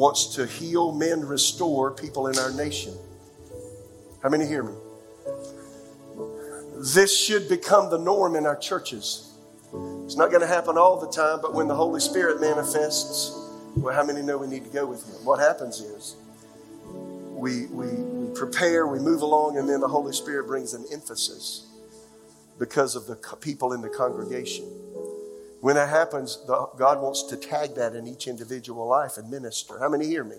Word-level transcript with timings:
Wants 0.00 0.34
to 0.36 0.46
heal, 0.46 0.92
mend, 0.92 1.28
restore 1.28 1.90
people 1.90 2.28
in 2.28 2.38
our 2.38 2.50
nation. 2.50 2.94
How 4.22 4.30
many 4.30 4.46
hear 4.46 4.62
me? 4.62 4.72
This 6.94 7.14
should 7.14 7.50
become 7.50 7.90
the 7.90 7.98
norm 7.98 8.34
in 8.34 8.46
our 8.46 8.56
churches. 8.56 9.30
It's 10.06 10.16
not 10.16 10.30
going 10.30 10.40
to 10.40 10.46
happen 10.46 10.78
all 10.78 10.98
the 10.98 11.12
time, 11.12 11.40
but 11.42 11.52
when 11.52 11.68
the 11.68 11.74
Holy 11.74 12.00
Spirit 12.00 12.40
manifests, 12.40 13.38
well, 13.76 13.94
how 13.94 14.02
many 14.02 14.22
know 14.22 14.38
we 14.38 14.46
need 14.46 14.64
to 14.64 14.70
go 14.70 14.86
with 14.86 15.06
Him? 15.06 15.22
What 15.22 15.38
happens 15.38 15.80
is 15.80 16.16
we, 16.86 17.66
we, 17.66 17.88
we 17.88 18.34
prepare, 18.34 18.86
we 18.86 19.00
move 19.00 19.20
along, 19.20 19.58
and 19.58 19.68
then 19.68 19.80
the 19.80 19.88
Holy 19.88 20.14
Spirit 20.14 20.46
brings 20.46 20.72
an 20.72 20.86
emphasis 20.90 21.66
because 22.58 22.96
of 22.96 23.06
the 23.06 23.16
people 23.42 23.74
in 23.74 23.82
the 23.82 23.90
congregation. 23.90 24.64
When 25.60 25.76
that 25.76 25.90
happens, 25.90 26.38
the, 26.46 26.68
God 26.76 27.00
wants 27.00 27.24
to 27.24 27.36
tag 27.36 27.74
that 27.74 27.94
in 27.94 28.06
each 28.06 28.26
individual 28.26 28.86
life 28.86 29.18
and 29.18 29.30
minister. 29.30 29.78
How 29.78 29.88
many 29.88 30.06
hear 30.06 30.24
me? 30.24 30.36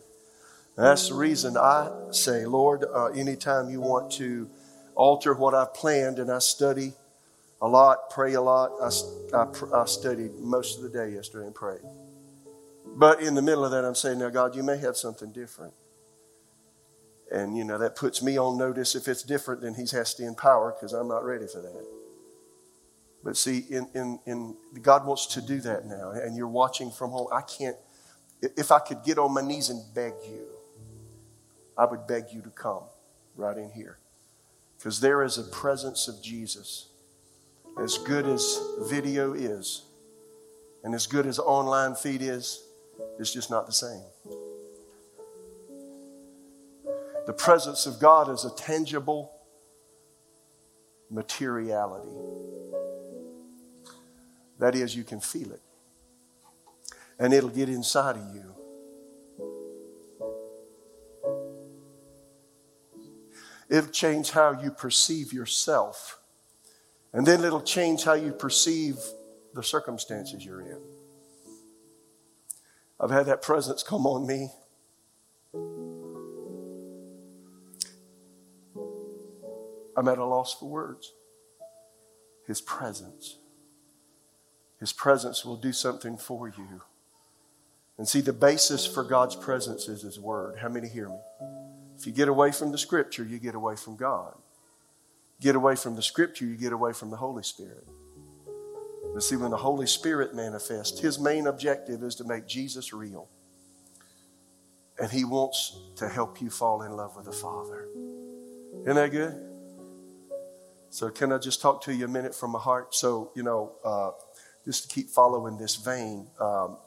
that's 0.75 1.09
the 1.09 1.15
reason 1.15 1.57
I 1.57 1.91
say, 2.09 2.45
Lord, 2.45 2.83
uh, 2.83 3.07
anytime 3.07 3.69
you 3.69 3.81
want 3.81 4.11
to 4.13 4.49
alter 4.95 5.33
what 5.35 5.53
I've 5.53 5.73
planned, 5.75 6.17
and 6.17 6.31
I 6.31 6.39
study 6.39 6.93
a 7.61 7.67
lot, 7.67 8.09
pray 8.09 8.33
a 8.33 8.41
lot. 8.41 8.71
I, 8.81 9.37
I, 9.37 9.81
I 9.81 9.85
studied 9.85 10.31
most 10.39 10.77
of 10.77 10.83
the 10.83 10.89
day 10.89 11.13
yesterday 11.13 11.45
and 11.45 11.53
prayed. 11.53 11.81
But 12.95 13.21
in 13.21 13.35
the 13.35 13.41
middle 13.41 13.63
of 13.63 13.71
that, 13.71 13.85
I'm 13.85 13.95
saying, 13.95 14.19
now, 14.19 14.29
God, 14.29 14.55
you 14.55 14.63
may 14.63 14.77
have 14.77 14.97
something 14.97 15.31
different. 15.31 15.73
And, 17.31 17.55
you 17.55 17.63
know, 17.63 17.77
that 17.77 17.95
puts 17.95 18.21
me 18.21 18.37
on 18.37 18.57
notice. 18.57 18.95
If 18.95 19.07
it's 19.07 19.23
different, 19.23 19.61
then 19.61 19.75
He's 19.75 19.91
has 19.91 20.13
to 20.15 20.25
empower 20.25 20.71
because 20.71 20.93
I'm 20.93 21.07
not 21.07 21.23
ready 21.23 21.47
for 21.47 21.61
that. 21.61 22.00
But 23.23 23.37
see, 23.37 23.59
in, 23.69 23.87
in, 23.93 24.19
in, 24.25 24.55
God 24.81 25.05
wants 25.05 25.27
to 25.27 25.41
do 25.41 25.61
that 25.61 25.85
now, 25.85 26.11
and 26.11 26.35
you're 26.35 26.47
watching 26.47 26.89
from 26.89 27.11
home. 27.11 27.27
I 27.31 27.41
can't, 27.41 27.75
if 28.41 28.71
I 28.71 28.79
could 28.79 29.03
get 29.03 29.19
on 29.19 29.33
my 29.33 29.41
knees 29.41 29.69
and 29.69 29.81
beg 29.93 30.13
you, 30.27 30.47
I 31.77 31.85
would 31.85 32.07
beg 32.07 32.25
you 32.31 32.41
to 32.41 32.49
come 32.49 32.83
right 33.35 33.57
in 33.57 33.69
here. 33.71 33.99
Because 34.77 34.99
there 34.99 35.23
is 35.23 35.37
a 35.37 35.43
presence 35.43 36.07
of 36.07 36.21
Jesus. 36.23 36.87
As 37.79 37.97
good 37.99 38.25
as 38.25 38.59
video 38.89 39.33
is, 39.33 39.83
and 40.83 40.95
as 40.95 41.05
good 41.05 41.27
as 41.27 41.37
online 41.37 41.95
feed 41.95 42.21
is, 42.21 42.63
it's 43.19 43.31
just 43.31 43.51
not 43.51 43.67
the 43.67 43.73
same. 43.73 44.01
The 47.27 47.33
presence 47.33 47.85
of 47.85 47.99
God 47.99 48.29
is 48.29 48.45
a 48.45 48.55
tangible 48.55 49.31
materiality. 51.11 52.09
That 54.61 54.75
is, 54.75 54.95
you 54.95 55.03
can 55.03 55.19
feel 55.19 55.51
it. 55.51 55.61
And 57.17 57.33
it'll 57.33 57.49
get 57.49 57.67
inside 57.67 58.15
of 58.15 58.35
you. 58.35 58.55
It'll 63.69 63.89
change 63.89 64.29
how 64.29 64.61
you 64.61 64.69
perceive 64.69 65.33
yourself. 65.33 66.19
And 67.11 67.25
then 67.25 67.43
it'll 67.43 67.63
change 67.63 68.03
how 68.03 68.13
you 68.13 68.33
perceive 68.33 68.97
the 69.55 69.63
circumstances 69.63 70.45
you're 70.45 70.61
in. 70.61 70.79
I've 72.99 73.09
had 73.09 73.25
that 73.25 73.41
presence 73.41 73.81
come 73.81 74.05
on 74.05 74.27
me. 74.27 74.51
I'm 79.97 80.07
at 80.07 80.19
a 80.19 80.25
loss 80.25 80.53
for 80.53 80.69
words. 80.69 81.13
His 82.45 82.61
presence. 82.61 83.37
His 84.81 84.91
presence 84.91 85.45
will 85.45 85.55
do 85.55 85.71
something 85.71 86.17
for 86.17 86.49
you. 86.49 86.81
And 87.99 88.07
see, 88.09 88.19
the 88.19 88.33
basis 88.33 88.85
for 88.85 89.03
God's 89.03 89.35
presence 89.35 89.87
is 89.87 90.01
His 90.01 90.19
Word. 90.19 90.57
How 90.57 90.69
many 90.69 90.89
hear 90.89 91.07
me? 91.07 91.19
If 91.97 92.07
you 92.07 92.11
get 92.11 92.27
away 92.27 92.51
from 92.51 92.71
the 92.71 92.79
Scripture, 92.79 93.23
you 93.23 93.37
get 93.37 93.53
away 93.53 93.75
from 93.75 93.95
God. 93.95 94.33
Get 95.39 95.55
away 95.55 95.75
from 95.75 95.95
the 95.95 96.01
Scripture, 96.01 96.45
you 96.45 96.57
get 96.57 96.73
away 96.73 96.93
from 96.93 97.11
the 97.11 97.17
Holy 97.17 97.43
Spirit. 97.43 97.87
But 99.13 99.21
see, 99.21 99.35
when 99.35 99.51
the 99.51 99.57
Holy 99.57 99.85
Spirit 99.85 100.33
manifests, 100.33 100.99
His 100.99 101.19
main 101.19 101.45
objective 101.45 102.01
is 102.01 102.15
to 102.15 102.23
make 102.23 102.47
Jesus 102.47 102.91
real. 102.91 103.29
And 104.99 105.11
He 105.11 105.25
wants 105.25 105.79
to 105.97 106.09
help 106.09 106.41
you 106.41 106.49
fall 106.49 106.81
in 106.81 106.93
love 106.93 107.15
with 107.15 107.25
the 107.25 107.31
Father. 107.31 107.87
Isn't 108.81 108.95
that 108.95 109.11
good? 109.11 109.47
So, 110.89 111.09
can 111.09 111.31
I 111.31 111.37
just 111.37 111.61
talk 111.61 111.83
to 111.83 111.93
you 111.93 112.05
a 112.05 112.07
minute 112.07 112.33
from 112.33 112.49
my 112.49 112.59
heart? 112.59 112.95
So, 112.95 113.31
you 113.35 113.43
know, 113.43 113.73
uh, 113.85 114.11
just 114.65 114.89
to 114.89 114.93
keep 114.93 115.09
following 115.09 115.57
this 115.57 115.75
vein. 115.75 116.27
Um, 116.39 116.77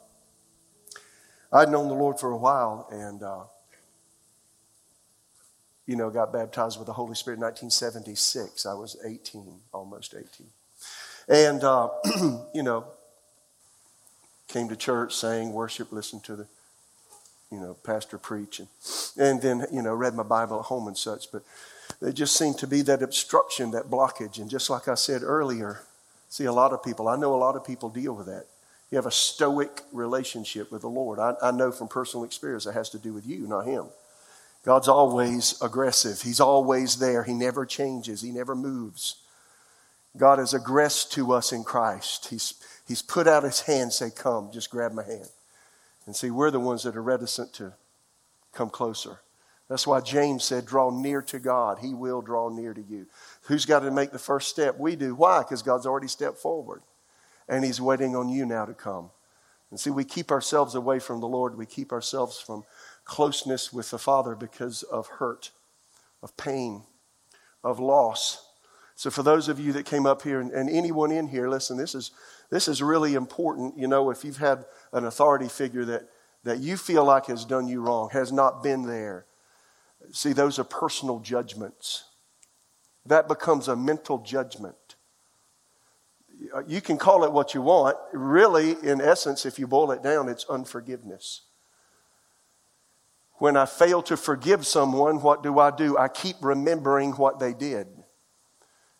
I'd 1.51 1.69
known 1.69 1.87
the 1.87 1.93
Lord 1.93 2.19
for 2.19 2.31
a 2.31 2.37
while 2.37 2.87
and, 2.91 3.23
uh, 3.23 3.43
you 5.85 5.95
know, 5.95 6.09
got 6.09 6.33
baptized 6.33 6.77
with 6.77 6.87
the 6.87 6.93
Holy 6.93 7.15
Spirit 7.15 7.37
in 7.37 7.43
1976. 7.43 8.65
I 8.65 8.73
was 8.73 8.97
18, 9.05 9.59
almost 9.71 10.15
18. 10.15 10.47
And, 11.27 11.63
uh, 11.63 11.89
you 12.53 12.63
know, 12.63 12.85
came 14.47 14.69
to 14.69 14.75
church, 14.75 15.15
sang, 15.15 15.53
worship, 15.53 15.91
listened 15.91 16.23
to 16.25 16.35
the, 16.35 16.47
you 17.51 17.59
know, 17.59 17.75
pastor 17.83 18.17
preach, 18.17 18.59
and, 18.59 18.67
and 19.17 19.41
then, 19.41 19.65
you 19.71 19.81
know, 19.81 19.93
read 19.93 20.13
my 20.13 20.23
Bible 20.23 20.59
at 20.59 20.65
home 20.65 20.87
and 20.87 20.97
such. 20.97 21.31
But 21.31 21.43
there 21.99 22.11
just 22.11 22.35
seemed 22.35 22.57
to 22.59 22.67
be 22.67 22.81
that 22.83 23.01
obstruction, 23.01 23.71
that 23.71 23.89
blockage. 23.89 24.39
And 24.39 24.49
just 24.49 24.69
like 24.69 24.87
I 24.87 24.95
said 24.95 25.23
earlier, 25.23 25.81
See, 26.29 26.45
a 26.45 26.53
lot 26.53 26.73
of 26.73 26.83
people, 26.83 27.07
I 27.07 27.15
know 27.15 27.33
a 27.33 27.37
lot 27.37 27.55
of 27.55 27.63
people 27.63 27.89
deal 27.89 28.13
with 28.13 28.27
that. 28.27 28.45
You 28.91 28.97
have 28.97 29.05
a 29.05 29.11
stoic 29.11 29.81
relationship 29.91 30.71
with 30.71 30.81
the 30.81 30.89
Lord. 30.89 31.19
I, 31.19 31.33
I 31.41 31.51
know 31.51 31.71
from 31.71 31.87
personal 31.87 32.23
experience 32.23 32.65
it 32.65 32.73
has 32.73 32.89
to 32.91 32.99
do 32.99 33.13
with 33.13 33.25
you, 33.25 33.47
not 33.47 33.65
Him. 33.65 33.85
God's 34.63 34.87
always 34.87 35.59
aggressive, 35.61 36.21
He's 36.21 36.39
always 36.39 36.97
there. 36.97 37.23
He 37.23 37.33
never 37.33 37.65
changes, 37.65 38.21
He 38.21 38.31
never 38.31 38.55
moves. 38.55 39.17
God 40.17 40.39
is 40.39 40.53
aggressive 40.53 41.11
to 41.11 41.33
us 41.33 41.51
in 41.51 41.63
Christ. 41.63 42.29
He's, 42.29 42.53
he's 42.87 43.01
put 43.01 43.27
out 43.27 43.43
His 43.43 43.61
hand, 43.61 43.91
say, 43.91 44.09
Come, 44.09 44.49
just 44.53 44.69
grab 44.69 44.93
my 44.93 45.03
hand. 45.03 45.29
And 46.05 46.15
see, 46.15 46.29
we're 46.29 46.51
the 46.51 46.59
ones 46.59 46.83
that 46.83 46.95
are 46.95 47.01
reticent 47.01 47.53
to 47.53 47.73
come 48.53 48.69
closer. 48.69 49.19
That's 49.67 49.87
why 49.87 50.01
James 50.01 50.43
said, 50.43 50.65
Draw 50.65 50.91
near 50.91 51.21
to 51.23 51.39
God. 51.39 51.79
He 51.79 51.93
will 51.93 52.21
draw 52.21 52.49
near 52.49 52.73
to 52.73 52.81
you. 52.81 53.07
Who's 53.43 53.65
got 53.65 53.79
to 53.79 53.91
make 53.91 54.11
the 54.11 54.19
first 54.19 54.49
step? 54.49 54.77
We 54.77 54.95
do. 54.95 55.15
Why? 55.15 55.39
Because 55.39 55.61
God's 55.61 55.85
already 55.85 56.07
stepped 56.07 56.37
forward. 56.37 56.81
And 57.47 57.63
He's 57.63 57.81
waiting 57.81 58.15
on 58.15 58.29
you 58.29 58.45
now 58.45 58.65
to 58.65 58.73
come. 58.73 59.09
And 59.71 59.79
see, 59.79 59.89
we 59.89 60.03
keep 60.03 60.31
ourselves 60.31 60.75
away 60.75 60.99
from 60.99 61.19
the 61.19 61.27
Lord. 61.27 61.57
We 61.57 61.65
keep 61.65 61.91
ourselves 61.91 62.39
from 62.39 62.63
closeness 63.03 63.73
with 63.73 63.89
the 63.89 63.97
Father 63.97 64.35
because 64.35 64.83
of 64.83 65.07
hurt, 65.07 65.51
of 66.21 66.37
pain, 66.37 66.83
of 67.63 67.79
loss. 67.79 68.47
So, 68.95 69.09
for 69.09 69.23
those 69.23 69.49
of 69.49 69.59
you 69.59 69.73
that 69.73 69.85
came 69.85 70.05
up 70.05 70.21
here 70.21 70.39
and, 70.39 70.51
and 70.51 70.69
anyone 70.69 71.11
in 71.11 71.27
here, 71.27 71.49
listen, 71.49 71.75
this 71.75 71.95
is, 71.95 72.11
this 72.51 72.67
is 72.67 72.81
really 72.81 73.15
important. 73.15 73.77
You 73.77 73.87
know, 73.87 74.11
if 74.11 74.23
you've 74.23 74.37
had 74.37 74.65
an 74.93 75.05
authority 75.05 75.49
figure 75.49 75.85
that, 75.85 76.07
that 76.43 76.59
you 76.59 76.77
feel 76.77 77.03
like 77.03 77.25
has 77.25 77.43
done 77.43 77.67
you 77.67 77.81
wrong, 77.81 78.09
has 78.11 78.31
not 78.31 78.61
been 78.63 78.83
there, 78.83 79.25
See, 80.11 80.33
those 80.33 80.59
are 80.59 80.63
personal 80.63 81.19
judgments. 81.19 82.05
That 83.05 83.27
becomes 83.27 83.67
a 83.67 83.75
mental 83.75 84.19
judgment. 84.19 84.75
Uh, 86.53 86.63
you 86.67 86.81
can 86.81 86.97
call 86.97 87.23
it 87.23 87.31
what 87.31 87.53
you 87.53 87.61
want. 87.61 87.97
Really, 88.13 88.71
in 88.83 88.99
essence, 88.99 89.45
if 89.45 89.59
you 89.59 89.67
boil 89.67 89.91
it 89.91 90.03
down, 90.03 90.27
it's 90.27 90.45
unforgiveness. 90.49 91.41
When 93.37 93.57
I 93.57 93.65
fail 93.65 94.01
to 94.03 94.17
forgive 94.17 94.65
someone, 94.65 95.21
what 95.21 95.43
do 95.43 95.59
I 95.59 95.71
do? 95.71 95.97
I 95.97 96.07
keep 96.07 96.37
remembering 96.41 97.11
what 97.11 97.39
they 97.39 97.53
did. 97.53 97.87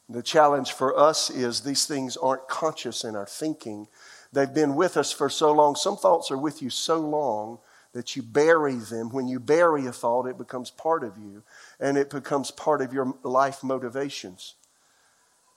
The 0.08 0.22
challenge 0.22 0.74
for 0.74 0.98
us 0.98 1.30
is 1.30 1.62
these 1.62 1.86
things 1.86 2.16
aren't 2.16 2.48
conscious 2.48 3.04
in 3.04 3.16
our 3.16 3.26
thinking. 3.26 3.88
They've 4.32 4.54
been 4.54 4.76
with 4.76 4.98
us 4.98 5.12
for 5.12 5.30
so 5.30 5.52
long. 5.52 5.76
Some 5.76 5.98
thoughts 5.98 6.30
are 6.32 6.38
with 6.38 6.62
you 6.62 6.70
so 6.70 7.00
long 7.00 7.60
that 7.96 8.18
you 8.18 8.22
bury 8.22 8.76
them. 8.76 9.10
When 9.10 9.26
you 9.30 9.40
bury 9.40 9.86
a 9.86 9.92
thought, 9.94 10.28
it 10.28 10.38
becomes 10.38 10.70
part 10.70 11.02
of 11.02 11.18
you 11.18 11.44
and 11.80 11.98
it 11.98 12.10
becomes 12.10 12.52
part 12.52 12.82
of 12.82 12.92
your 12.92 13.16
life 13.24 13.64
motivations. 13.64 14.56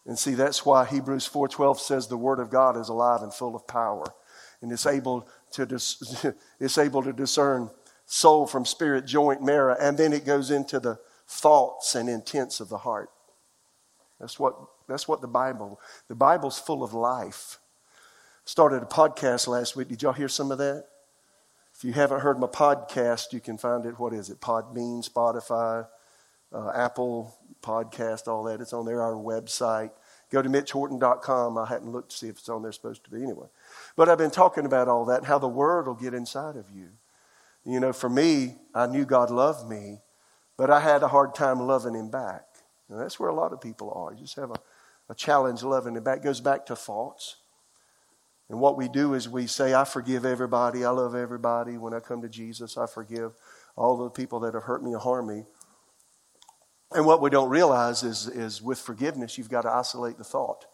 And 0.07 0.17
see, 0.17 0.35
that's 0.35 0.65
why 0.65 0.85
Hebrews 0.85 1.29
4:12 1.29 1.81
says 1.81 2.07
the 2.07 2.17
word 2.17 2.39
of 2.39 2.49
God 2.49 2.77
is 2.77 2.89
alive 2.89 3.23
and 3.23 3.35
full 3.35 3.57
of 3.57 3.67
power 3.67 4.05
and 4.63 4.71
it's 4.71 4.87
able 4.87 5.29
to 5.51 5.67
dis- 5.67 6.25
it's 6.61 6.79
able 6.79 7.03
to 7.03 7.13
discern 7.13 7.71
soul 8.07 8.47
from 8.47 8.65
spirit, 8.65 9.05
joint, 9.05 9.43
marrow, 9.43 9.77
and 9.79 9.99
then 9.99 10.13
it 10.13 10.25
goes 10.25 10.53
into 10.53 10.79
the 10.79 11.01
thoughts 11.27 11.97
and 11.97 12.09
intents 12.09 12.61
of 12.61 12.69
the 12.69 12.79
heart. 12.79 13.11
That's 14.21 14.39
what 14.39 14.55
that's 14.87 15.09
what 15.09 15.21
the 15.23 15.27
Bible. 15.27 15.81
The 16.07 16.15
Bible's 16.15 16.61
full 16.61 16.85
of 16.85 16.95
life. 16.95 17.59
Started 18.45 18.85
a 18.85 18.87
podcast 18.87 19.49
last 19.49 19.75
week. 19.75 19.89
Did 19.89 20.03
y'all 20.03 20.13
hear 20.13 20.29
some 20.29 20.53
of 20.53 20.59
that? 20.59 20.87
If 21.79 21.85
you 21.85 21.93
haven't 21.93 22.23
heard 22.23 22.41
my 22.41 22.49
podcast, 22.49 23.33
you 23.33 23.39
can 23.39 23.57
find 23.57 23.87
it. 23.87 24.01
What 24.01 24.13
is 24.13 24.31
it? 24.31 24.41
Podbean, 24.41 25.09
Spotify, 25.09 25.87
uh, 26.53 26.73
Apple 26.75 27.39
Podcast, 27.63 28.27
all 28.27 28.43
that. 28.45 28.61
It's 28.61 28.73
on 28.73 28.85
there. 28.85 29.01
Our 29.01 29.13
website. 29.13 29.93
Go 30.29 30.43
to 30.43 30.49
mitchhorton.com. 30.49 31.57
I 31.57 31.67
hadn't 31.67 31.93
looked 31.93 32.11
to 32.11 32.17
see 32.17 32.27
if 32.27 32.39
it's 32.39 32.49
on 32.49 32.63
there 32.63 32.73
supposed 32.73 33.05
to 33.05 33.11
be 33.11 33.23
anyway. 33.23 33.47
But 33.95 34.09
I've 34.09 34.19
been 34.19 34.33
talking 34.33 34.67
about 34.67 34.89
all 34.89 35.05
that 35.05 35.19
and 35.19 35.27
how 35.29 35.39
the 35.39 35.47
Word 35.47 35.87
will 35.87 35.95
get 35.95 36.15
inside 36.15 36.57
of 36.57 36.67
you. 36.75 36.89
You 37.65 37.79
know, 37.79 37.93
for 37.93 38.11
me, 38.11 38.57
I 38.75 38.89
knew 38.89 39.05
God 39.05 39.31
loved 39.31 39.71
me, 39.71 40.01
but 40.57 40.73
I 40.73 40.81
had 40.81 41.05
a 41.05 41.09
hard 41.09 41.33
time 41.37 41.61
loving 41.61 41.95
Him 41.95 42.11
back. 42.11 42.43
And 42.89 42.99
that's 42.99 43.21
where 43.21 43.31
a 43.31 43.35
lot 43.35 43.53
of 43.53 43.61
people 43.61 43.93
are. 43.95 44.13
You 44.13 44.23
just 44.23 44.35
have 44.35 44.51
a, 44.51 44.61
a 45.09 45.15
challenge 45.15 45.63
loving 45.63 45.95
Him 45.95 46.03
back. 46.03 46.19
It 46.19 46.25
goes 46.25 46.41
back 46.41 46.67
to 46.67 46.75
thoughts. 46.75 47.37
And 48.51 48.61
what 48.61 48.77
we 48.77 48.89
do 48.89 49.15
is 49.15 49.29
we 49.29 49.47
say, 49.47 49.75
I 49.75 49.85
forgive 49.85 50.25
everybody. 50.25 50.85
I 50.85 50.91
love 50.91 51.15
everybody. 51.15 51.77
When 51.77 51.93
I 51.93 52.01
come 52.01 52.23
to 52.23 52.29
Jesus, 52.29 52.79
I 52.79 52.87
forgive 52.87 53.33
all 53.77 53.97
the 53.97 54.11
people 54.11 54.41
that 54.41 54.55
have 54.55 54.63
hurt 54.65 54.83
me 54.83 54.95
or 54.95 54.99
harmed 54.99 55.29
me. 55.29 55.45
And 56.93 57.05
what 57.05 57.21
we 57.21 57.29
don't 57.29 57.51
realize 57.51 58.03
is, 58.03 58.27
is 58.27 58.63
with 58.63 58.79
forgiveness, 58.79 59.37
you've 59.37 59.51
got 59.51 59.63
to 59.63 59.71
isolate 59.71 60.17
the 60.17 60.25
thought. 60.25 60.65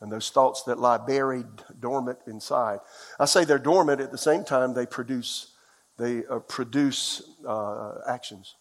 And 0.00 0.10
those 0.10 0.30
thoughts 0.30 0.62
that 0.62 0.78
lie 0.78 0.96
buried, 0.96 1.46
dormant 1.78 2.20
inside. 2.26 2.78
I 3.18 3.26
say 3.26 3.44
they're 3.44 3.58
dormant 3.58 4.00
at 4.00 4.10
the 4.10 4.18
same 4.18 4.44
time 4.44 4.72
they 4.72 4.86
produce, 4.86 5.52
they 5.98 6.24
uh, 6.26 6.38
produce 6.38 7.22
uh, 7.46 7.96
actions. 8.08 8.54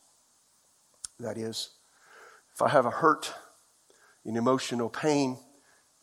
That 1.20 1.38
is, 1.38 1.70
if 2.54 2.62
I 2.62 2.70
have 2.70 2.86
a 2.86 2.92
hurt, 2.92 3.34
an 4.26 4.36
emotional 4.36 4.90
pain, 4.90 5.38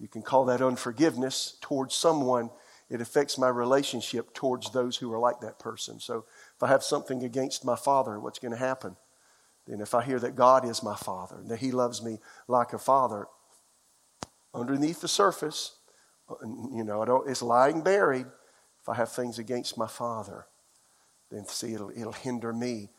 you 0.05 0.09
can 0.09 0.21
call 0.21 0.45
that 0.45 0.61
unforgiveness 0.61 1.57
towards 1.63 1.95
someone. 1.95 2.51
It 2.91 3.01
affects 3.01 3.39
my 3.39 3.49
relationship 3.49 4.35
towards 4.35 4.71
those 4.71 4.99
who 4.99 5.11
are 5.11 5.19
like 5.19 5.41
that 5.41 5.59
person. 5.59 5.99
So 5.99 6.27
if 6.55 6.63
I 6.63 6.69
have 6.69 6.83
something 6.83 7.25
against 7.25 7.65
my 7.65 7.75
father, 7.75 8.21
what's 8.21 8.39
going 8.39 8.53
to 8.53 8.59
happen? 8.59 8.97
Then 9.67 9.81
if 9.81 9.95
I 9.95 10.05
hear 10.05 10.19
that 10.19 10.37
God 10.37 10.69
is 10.69 10.83
my 10.83 10.95
father, 10.95 11.37
and 11.37 11.49
that 11.49 11.61
he 11.61 11.71
loves 11.71 12.03
me 12.03 12.19
like 12.49 12.75
a 12.75 12.79
father, 12.79 13.29
underneath 14.53 15.01
the 15.01 15.09
surface, 15.09 15.79
you 16.43 16.85
know, 16.85 17.25
it's 17.27 17.41
lying 17.41 17.81
buried. 17.81 18.27
If 18.83 18.89
I 18.91 18.97
have 18.97 19.11
things 19.11 19.39
against 19.39 19.79
my 19.79 19.87
father, 19.87 20.45
then 21.31 21.47
see, 21.47 21.73
it'll, 21.73 21.89
it'll 21.89 22.13
hinder 22.13 22.53
me 22.53 22.91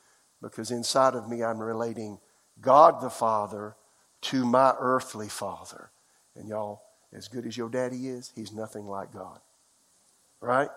because 0.42 0.72
inside 0.72 1.14
of 1.14 1.30
me 1.30 1.44
I'm 1.44 1.60
relating 1.60 2.18
God 2.60 3.00
the 3.00 3.12
Father 3.12 3.76
to 4.22 4.44
my 4.44 4.74
earthly 4.80 5.30
father. 5.30 5.92
And 6.36 6.50
y'all, 6.50 6.82
as 7.16 7.28
good 7.28 7.46
as 7.46 7.56
your 7.56 7.70
daddy 7.70 8.08
is, 8.08 8.32
he's 8.36 8.52
nothing 8.52 8.88
like 8.88 9.14
God. 9.14 9.40
Right? 10.42 10.70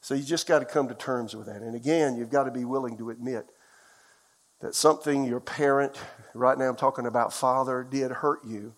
So 0.00 0.14
you 0.14 0.22
just 0.22 0.46
got 0.46 0.60
to 0.60 0.64
come 0.64 0.88
to 0.88 0.94
terms 0.94 1.36
with 1.36 1.46
that. 1.46 1.62
And 1.62 1.74
again, 1.74 2.16
you've 2.16 2.30
got 2.30 2.44
to 2.44 2.50
be 2.50 2.64
willing 2.64 2.96
to 2.98 3.10
admit 3.10 3.46
that 4.60 4.74
something 4.74 5.24
your 5.24 5.40
parent, 5.40 5.96
right 6.34 6.56
now 6.56 6.68
I'm 6.68 6.76
talking 6.76 7.06
about 7.06 7.32
father, 7.32 7.86
did 7.88 8.10
hurt 8.10 8.44
you. 8.44 8.74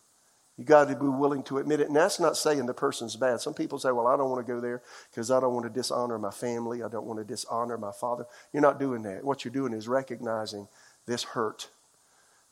You 0.57 0.65
got 0.65 0.89
to 0.89 0.97
be 0.97 1.07
willing 1.07 1.43
to 1.45 1.57
admit 1.57 1.81
it. 1.81 1.87
And 1.87 1.97
that's 1.97 2.21
not 2.21 2.37
saying 2.37 2.67
the 2.67 2.75
person's 2.75 3.17
bad. 3.17 3.41
Some 3.41 3.55
people 3.55 3.79
say, 3.79 3.93
well, 3.93 4.07
I 4.07 4.17
don't 4.17 4.29
want 4.29 4.47
to 4.47 4.53
go 4.53 4.61
there 4.61 4.83
because 5.11 5.31
I 5.31 5.41
don't 5.41 5.55
want 5.55 5.65
to 5.65 5.71
dishonor 5.71 6.19
my 6.19 6.31
family. 6.31 6.83
I 6.83 6.89
don't 6.89 7.07
want 7.07 7.19
to 7.19 7.25
dishonor 7.25 7.79
my 7.79 7.93
father. 7.93 8.27
You're 8.53 8.61
not 8.61 8.79
doing 8.79 9.03
that. 9.03 9.25
What 9.25 9.43
you're 9.45 9.55
doing 9.55 9.73
is 9.73 9.89
recognizing 9.89 10.69
this 11.07 11.23
hurt. 11.23 11.71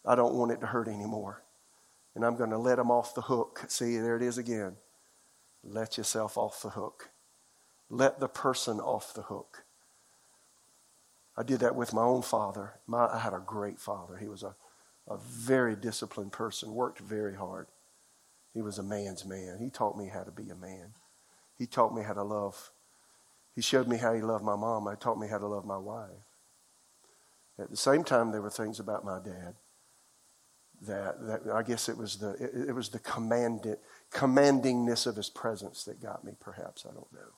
I 0.06 0.14
don't 0.14 0.34
want 0.34 0.52
it 0.52 0.60
to 0.60 0.66
hurt 0.66 0.88
anymore 0.88 1.42
and 2.14 2.24
I'm 2.24 2.36
going 2.36 2.50
to 2.50 2.58
let 2.58 2.76
them 2.76 2.90
off 2.90 3.14
the 3.14 3.22
hook. 3.22 3.64
See, 3.68 3.96
there 3.98 4.16
it 4.16 4.22
is 4.22 4.38
again. 4.38 4.76
Let 5.62 5.98
yourself 5.98 6.36
off 6.36 6.62
the 6.62 6.70
hook. 6.70 7.10
Let 7.90 8.20
the 8.20 8.28
person 8.28 8.80
off 8.80 9.14
the 9.14 9.22
hook. 9.22 9.64
I 11.36 11.42
did 11.42 11.60
that 11.60 11.76
with 11.76 11.92
my 11.92 12.02
own 12.02 12.22
father. 12.22 12.74
My, 12.86 13.06
I 13.06 13.18
had 13.18 13.32
a 13.32 13.42
great 13.44 13.78
father. 13.78 14.16
He 14.16 14.26
was 14.26 14.42
a, 14.42 14.54
a 15.06 15.16
very 15.16 15.76
disciplined 15.76 16.32
person, 16.32 16.74
worked 16.74 16.98
very 16.98 17.36
hard. 17.36 17.68
He 18.52 18.62
was 18.62 18.78
a 18.78 18.82
man's 18.82 19.24
man. 19.24 19.58
He 19.60 19.70
taught 19.70 19.96
me 19.96 20.08
how 20.08 20.24
to 20.24 20.32
be 20.32 20.50
a 20.50 20.56
man. 20.56 20.94
He 21.56 21.66
taught 21.66 21.94
me 21.94 22.02
how 22.02 22.14
to 22.14 22.24
love. 22.24 22.72
He 23.54 23.62
showed 23.62 23.88
me 23.88 23.96
how 23.96 24.12
he 24.14 24.20
loved 24.20 24.44
my 24.44 24.56
mom. 24.56 24.88
He 24.90 24.96
taught 24.96 25.18
me 25.18 25.28
how 25.28 25.38
to 25.38 25.46
love 25.46 25.64
my 25.64 25.78
wife. 25.78 26.10
At 27.58 27.70
the 27.70 27.76
same 27.76 28.04
time, 28.04 28.30
there 28.30 28.42
were 28.42 28.50
things 28.50 28.80
about 28.80 29.04
my 29.04 29.18
dad 29.18 29.54
that, 30.82 31.26
that 31.26 31.52
I 31.52 31.62
guess 31.62 31.88
it 31.88 31.96
was 31.96 32.16
the, 32.16 32.30
it, 32.32 32.68
it 32.68 32.72
was 32.74 32.88
the 32.88 32.98
commanded, 33.00 33.78
commandingness 34.12 35.06
of 35.06 35.16
his 35.16 35.28
presence 35.28 35.84
that 35.84 36.00
got 36.00 36.24
me, 36.24 36.32
perhaps. 36.38 36.86
I 36.86 36.92
don't 36.92 37.12
know. 37.12 37.32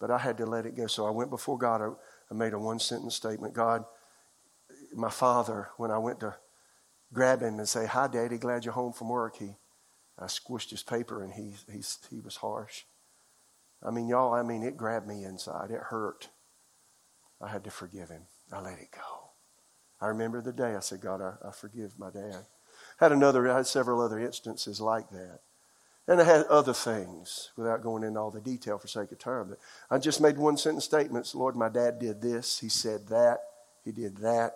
But 0.00 0.10
I 0.10 0.18
had 0.18 0.38
to 0.38 0.46
let 0.46 0.66
it 0.66 0.76
go. 0.76 0.86
So 0.86 1.06
I 1.06 1.10
went 1.10 1.30
before 1.30 1.58
God. 1.58 1.82
I, 1.82 1.88
I 2.30 2.34
made 2.34 2.52
a 2.52 2.58
one 2.58 2.78
sentence 2.78 3.14
statement 3.14 3.54
God, 3.54 3.84
my 4.94 5.10
father, 5.10 5.68
when 5.76 5.90
I 5.90 5.98
went 5.98 6.20
to 6.20 6.34
grab 7.12 7.42
him 7.42 7.58
and 7.58 7.68
say, 7.68 7.86
Hi, 7.86 8.06
Daddy, 8.06 8.38
glad 8.38 8.64
you're 8.64 8.74
home 8.74 8.92
from 8.92 9.08
work, 9.08 9.36
he, 9.36 9.56
I 10.18 10.24
squished 10.24 10.70
his 10.70 10.82
paper 10.82 11.22
and 11.22 11.32
he, 11.32 11.54
he, 11.70 11.82
he 12.10 12.20
was 12.20 12.36
harsh. 12.36 12.84
I 13.82 13.90
mean, 13.90 14.08
y'all, 14.08 14.34
I 14.34 14.42
mean, 14.42 14.62
it 14.62 14.76
grabbed 14.76 15.06
me 15.06 15.24
inside. 15.24 15.70
It 15.70 15.80
hurt. 15.80 16.28
I 17.40 17.48
had 17.48 17.64
to 17.64 17.70
forgive 17.70 18.08
him. 18.08 18.22
I 18.52 18.60
let 18.60 18.78
it 18.80 18.90
go. 18.90 19.17
I 20.00 20.06
remember 20.06 20.40
the 20.40 20.52
day 20.52 20.76
I 20.76 20.80
said, 20.80 21.00
God, 21.00 21.20
I, 21.20 21.34
I 21.46 21.50
forgive 21.50 21.98
my 21.98 22.10
dad. 22.10 22.46
Had 22.98 23.12
another, 23.12 23.50
I 23.50 23.58
had 23.58 23.66
several 23.66 24.00
other 24.00 24.18
instances 24.18 24.80
like 24.80 25.10
that. 25.10 25.40
And 26.06 26.20
I 26.20 26.24
had 26.24 26.46
other 26.46 26.72
things 26.72 27.50
without 27.56 27.82
going 27.82 28.02
into 28.02 28.18
all 28.18 28.30
the 28.30 28.40
detail 28.40 28.78
for 28.78 28.88
sake 28.88 29.12
of 29.12 29.18
time. 29.18 29.50
But 29.50 29.58
I 29.90 29.98
just 29.98 30.20
made 30.20 30.38
one 30.38 30.56
sentence 30.56 30.84
statements. 30.84 31.34
Lord, 31.34 31.54
my 31.54 31.68
dad 31.68 31.98
did 31.98 32.22
this. 32.22 32.58
He 32.60 32.68
said 32.68 33.08
that. 33.08 33.40
He 33.84 33.92
did 33.92 34.16
that. 34.18 34.54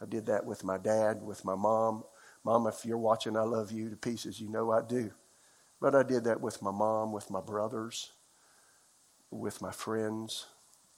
I 0.00 0.06
did 0.06 0.26
that 0.26 0.46
with 0.46 0.64
my 0.64 0.78
dad, 0.78 1.22
with 1.22 1.44
my 1.44 1.54
mom. 1.56 2.04
Mom, 2.44 2.66
if 2.66 2.86
you're 2.86 2.96
watching, 2.96 3.36
I 3.36 3.42
love 3.42 3.70
you 3.70 3.90
to 3.90 3.96
pieces. 3.96 4.40
You 4.40 4.48
know 4.48 4.70
I 4.70 4.80
do. 4.80 5.10
But 5.80 5.94
I 5.94 6.02
did 6.02 6.24
that 6.24 6.40
with 6.40 6.62
my 6.62 6.70
mom, 6.70 7.12
with 7.12 7.30
my 7.30 7.40
brothers, 7.40 8.12
with 9.30 9.60
my 9.60 9.70
friends, 9.72 10.46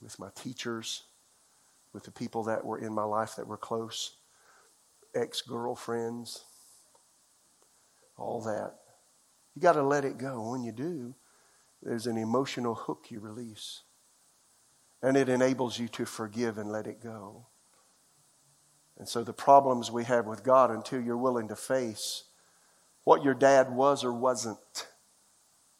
with 0.01 0.17
my 0.19 0.29
teachers 0.35 1.03
with 1.93 2.03
the 2.03 2.11
people 2.11 2.43
that 2.43 2.63
were 2.65 2.79
in 2.79 2.93
my 2.93 3.03
life 3.03 3.35
that 3.35 3.47
were 3.47 3.57
close, 3.57 4.15
ex 5.13 5.41
girlfriends, 5.41 6.45
all 8.17 8.41
that. 8.41 8.75
You 9.55 9.61
got 9.61 9.73
to 9.73 9.83
let 9.83 10.05
it 10.05 10.17
go. 10.17 10.51
When 10.51 10.63
you 10.63 10.71
do, 10.71 11.15
there's 11.81 12.07
an 12.07 12.17
emotional 12.17 12.75
hook 12.75 13.07
you 13.09 13.19
release. 13.19 13.81
And 15.01 15.17
it 15.17 15.29
enables 15.29 15.79
you 15.79 15.87
to 15.89 16.05
forgive 16.05 16.57
and 16.57 16.71
let 16.71 16.87
it 16.87 17.01
go. 17.01 17.47
And 18.97 19.09
so 19.09 19.23
the 19.23 19.33
problems 19.33 19.89
we 19.89 20.03
have 20.03 20.27
with 20.27 20.43
God 20.43 20.69
until 20.69 21.01
you're 21.01 21.17
willing 21.17 21.47
to 21.47 21.55
face 21.55 22.25
what 23.03 23.23
your 23.23 23.33
dad 23.33 23.73
was 23.73 24.03
or 24.03 24.13
wasn't, 24.13 24.87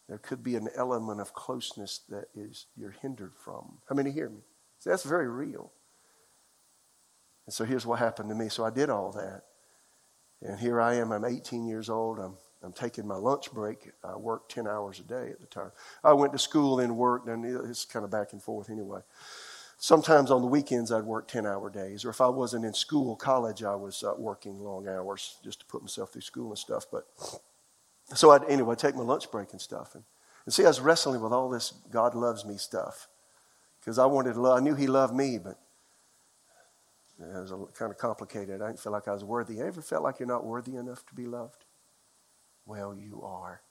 there 0.10 0.18
could 0.18 0.44
be 0.44 0.56
an 0.56 0.70
element 0.76 1.22
of 1.22 1.34
closeness 1.34 2.02
that 2.10 2.26
is 2.34 2.66
you're 2.76 2.96
hindered 3.02 3.34
from. 3.36 3.78
How 3.88 3.96
many 3.96 4.10
hear 4.12 4.30
me? 4.30 4.42
See, 4.80 4.90
that's 4.90 5.04
very 5.04 5.30
real. 5.30 5.72
And 7.52 7.56
so 7.56 7.66
here's 7.66 7.86
what 7.86 8.00
happened 8.00 8.30
to 8.30 8.36
me. 8.36 8.48
So 8.48 8.64
I 8.64 8.70
did 8.70 8.90
all 8.90 9.12
that. 9.12 9.42
And 10.42 10.58
here 10.58 10.80
I 10.80 10.94
am. 10.94 11.12
I'm 11.12 11.26
18 11.26 11.66
years 11.66 11.90
old. 11.90 12.18
I'm, 12.18 12.38
I'm 12.64 12.72
taking 12.72 13.06
my 13.06 13.18
lunch 13.18 13.52
break. 13.52 13.92
I 14.06 14.16
worked 14.16 14.54
10 14.54 14.68
hours 14.68 15.02
a 15.02 15.04
day 15.04 15.32
at 15.32 15.42
the 15.42 15.48
time. 15.48 15.74
I 16.02 16.14
went 16.14 16.32
to 16.32 16.40
school 16.40 16.80
and 16.80 16.96
worked, 16.96 17.28
and 17.28 17.44
it's 17.70 17.84
kind 17.84 18.06
of 18.06 18.10
back 18.10 18.32
and 18.32 18.42
forth 18.42 18.70
anyway. 18.70 19.02
Sometimes 19.78 20.32
on 20.32 20.40
the 20.40 20.48
weekends, 20.48 20.94
I'd 20.94 21.04
work 21.04 21.28
10 21.28 21.46
hour 21.46 21.70
days. 21.70 22.06
Or 22.06 22.10
if 22.10 22.22
I 22.22 22.30
wasn't 22.30 22.64
in 22.64 22.74
school, 22.74 23.18
college, 23.18 23.64
I 23.66 23.76
was 23.76 24.02
uh, 24.02 24.14
working 24.18 24.58
long 24.58 24.88
hours 24.88 25.36
just 25.44 25.60
to 25.60 25.66
put 25.66 25.82
myself 25.82 26.14
through 26.14 26.22
school 26.22 26.52
and 26.52 26.58
stuff. 26.58 26.86
But 26.90 27.06
so 28.16 28.32
I'd, 28.32 28.46
anyway, 28.46 28.76
take 28.78 28.96
my 28.96 29.04
lunch 29.04 29.30
break 29.30 29.52
and 29.52 29.60
stuff. 29.60 29.94
And, 29.94 30.06
and 30.46 30.54
see, 30.54 30.64
I 30.64 30.70
was 30.70 30.80
wrestling 30.80 31.20
with 31.20 31.34
all 31.34 31.50
this 31.50 31.74
God 31.92 32.16
loves 32.16 32.46
me 32.46 32.56
stuff 32.56 33.10
because 33.82 34.00
I 34.00 34.06
wanted 34.06 34.36
to 34.36 34.42
love, 34.42 34.58
I 34.58 34.62
knew 34.62 34.74
He 34.74 34.88
loved 34.88 35.14
me, 35.14 35.38
but 35.38 35.60
it 37.24 37.40
was 37.40 37.70
kind 37.78 37.92
of 37.92 37.98
complicated. 37.98 38.62
I 38.62 38.68
didn't 38.68 38.80
feel 38.80 38.92
like 38.92 39.08
I 39.08 39.14
was 39.14 39.24
worthy. 39.24 39.56
You 39.56 39.66
ever 39.66 39.82
felt 39.82 40.04
like 40.04 40.20
you're 40.20 40.28
not 40.28 40.46
worthy 40.46 40.76
enough 40.76 41.06
to 41.08 41.16
be 41.16 41.26
loved? 41.26 41.66
Well, 42.66 42.96
you 42.96 43.22
are. 43.24 43.62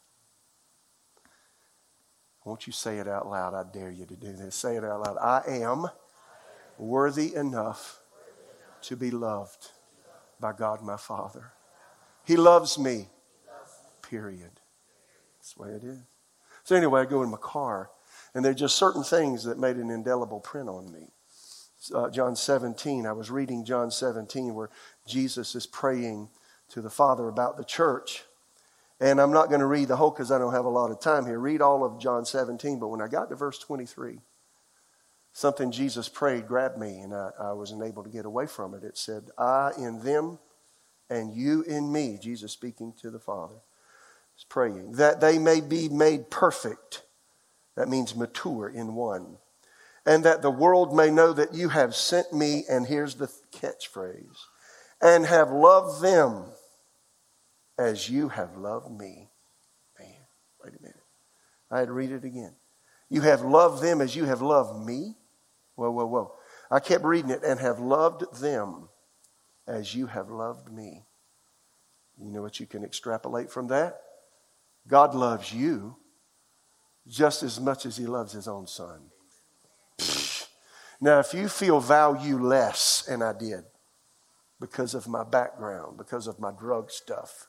Won't 2.44 2.66
you 2.66 2.72
say 2.72 2.98
it 2.98 3.08
out 3.08 3.28
loud? 3.28 3.54
I 3.54 3.64
dare 3.70 3.90
you 3.90 4.06
to 4.06 4.16
do 4.16 4.32
this. 4.32 4.54
Say 4.54 4.76
it 4.76 4.84
out 4.84 5.02
loud. 5.02 5.18
I 5.18 5.42
am 5.62 5.86
worthy 6.78 7.34
enough 7.34 8.00
to 8.82 8.96
be 8.96 9.10
loved 9.10 9.68
by 10.38 10.52
God 10.52 10.82
my 10.82 10.96
Father. 10.96 11.52
He 12.24 12.36
loves 12.36 12.78
me. 12.78 13.08
Period. 14.02 14.50
That's 15.38 15.54
the 15.54 15.62
way 15.62 15.68
it 15.70 15.84
is. 15.84 15.98
So, 16.64 16.76
anyway, 16.76 17.02
I 17.02 17.04
go 17.04 17.22
in 17.22 17.30
my 17.30 17.38
car, 17.38 17.90
and 18.34 18.44
there 18.44 18.52
are 18.52 18.54
just 18.54 18.76
certain 18.76 19.02
things 19.04 19.44
that 19.44 19.58
made 19.58 19.76
an 19.76 19.90
indelible 19.90 20.40
print 20.40 20.68
on 20.68 20.90
me 20.92 21.08
uh, 21.94 22.10
John 22.10 22.36
17. 22.36 23.06
I 23.06 23.12
was 23.12 23.30
reading 23.30 23.64
John 23.64 23.90
17 23.90 24.54
where 24.54 24.70
Jesus 25.06 25.54
is 25.54 25.66
praying 25.66 26.28
to 26.70 26.80
the 26.80 26.90
Father 26.90 27.28
about 27.28 27.56
the 27.56 27.64
church. 27.64 28.24
And 29.00 29.20
I'm 29.20 29.32
not 29.32 29.48
going 29.48 29.60
to 29.60 29.66
read 29.66 29.88
the 29.88 29.96
whole 29.96 30.10
because 30.10 30.30
I 30.30 30.38
don't 30.38 30.52
have 30.52 30.66
a 30.66 30.70
lot 30.70 30.90
of 30.90 31.00
time 31.00 31.24
here. 31.24 31.38
Read 31.38 31.62
all 31.62 31.84
of 31.84 31.98
John 31.98 32.24
17. 32.24 32.78
But 32.78 32.88
when 32.88 33.00
I 33.00 33.08
got 33.08 33.30
to 33.30 33.34
verse 33.34 33.58
23, 33.58 34.18
something 35.32 35.72
Jesus 35.72 36.08
prayed 36.08 36.46
grabbed 36.46 36.76
me 36.76 37.00
and 37.00 37.14
I, 37.14 37.30
I 37.40 37.52
wasn't 37.52 37.82
able 37.82 38.02
to 38.04 38.10
get 38.10 38.26
away 38.26 38.46
from 38.46 38.74
it. 38.74 38.84
It 38.84 38.98
said, 38.98 39.30
I 39.38 39.72
in 39.78 40.04
them 40.04 40.38
and 41.08 41.34
you 41.34 41.62
in 41.62 41.90
me, 41.90 42.18
Jesus 42.20 42.52
speaking 42.52 42.92
to 43.00 43.10
the 43.10 43.18
Father, 43.18 43.56
is 44.36 44.44
praying. 44.44 44.92
That 44.92 45.20
they 45.20 45.38
may 45.38 45.60
be 45.60 45.88
made 45.88 46.30
perfect. 46.30 47.02
That 47.74 47.88
means 47.88 48.14
mature 48.14 48.68
in 48.68 48.94
one. 48.94 49.38
And 50.06 50.24
that 50.24 50.42
the 50.42 50.50
world 50.50 50.94
may 50.96 51.10
know 51.10 51.32
that 51.32 51.54
you 51.54 51.68
have 51.68 51.94
sent 51.94 52.32
me, 52.32 52.64
and 52.68 52.86
here's 52.86 53.16
the 53.16 53.30
catchphrase, 53.52 54.38
and 55.02 55.26
have 55.26 55.50
loved 55.50 56.02
them 56.02 56.44
as 57.78 58.08
you 58.08 58.28
have 58.28 58.56
loved 58.56 58.90
me. 58.90 59.30
Man, 59.98 60.08
wait 60.64 60.74
a 60.78 60.82
minute. 60.82 60.96
I 61.70 61.80
had 61.80 61.88
to 61.88 61.92
read 61.92 62.12
it 62.12 62.24
again. 62.24 62.54
You 63.08 63.20
have 63.22 63.42
loved 63.42 63.82
them 63.82 64.00
as 64.00 64.16
you 64.16 64.24
have 64.24 64.42
loved 64.42 64.86
me. 64.86 65.16
Whoa, 65.74 65.90
whoa, 65.90 66.06
whoa. 66.06 66.32
I 66.70 66.80
kept 66.80 67.04
reading 67.04 67.30
it 67.30 67.42
and 67.42 67.58
have 67.60 67.80
loved 67.80 68.40
them 68.40 68.88
as 69.66 69.94
you 69.94 70.06
have 70.06 70.30
loved 70.30 70.72
me. 70.72 71.04
You 72.18 72.30
know 72.30 72.42
what 72.42 72.60
you 72.60 72.66
can 72.66 72.84
extrapolate 72.84 73.50
from 73.50 73.68
that? 73.68 74.00
God 74.86 75.14
loves 75.14 75.52
you 75.52 75.96
just 77.08 77.42
as 77.42 77.60
much 77.60 77.86
as 77.86 77.96
he 77.96 78.06
loves 78.06 78.32
his 78.32 78.46
own 78.46 78.66
son. 78.66 79.00
Now, 81.00 81.18
if 81.18 81.32
you 81.32 81.48
feel 81.48 81.80
value 81.80 82.38
less, 82.38 83.06
and 83.08 83.22
I 83.22 83.32
did, 83.32 83.64
because 84.60 84.94
of 84.94 85.08
my 85.08 85.24
background, 85.24 85.96
because 85.96 86.26
of 86.26 86.38
my 86.38 86.50
drug 86.52 86.90
stuff, 86.90 87.48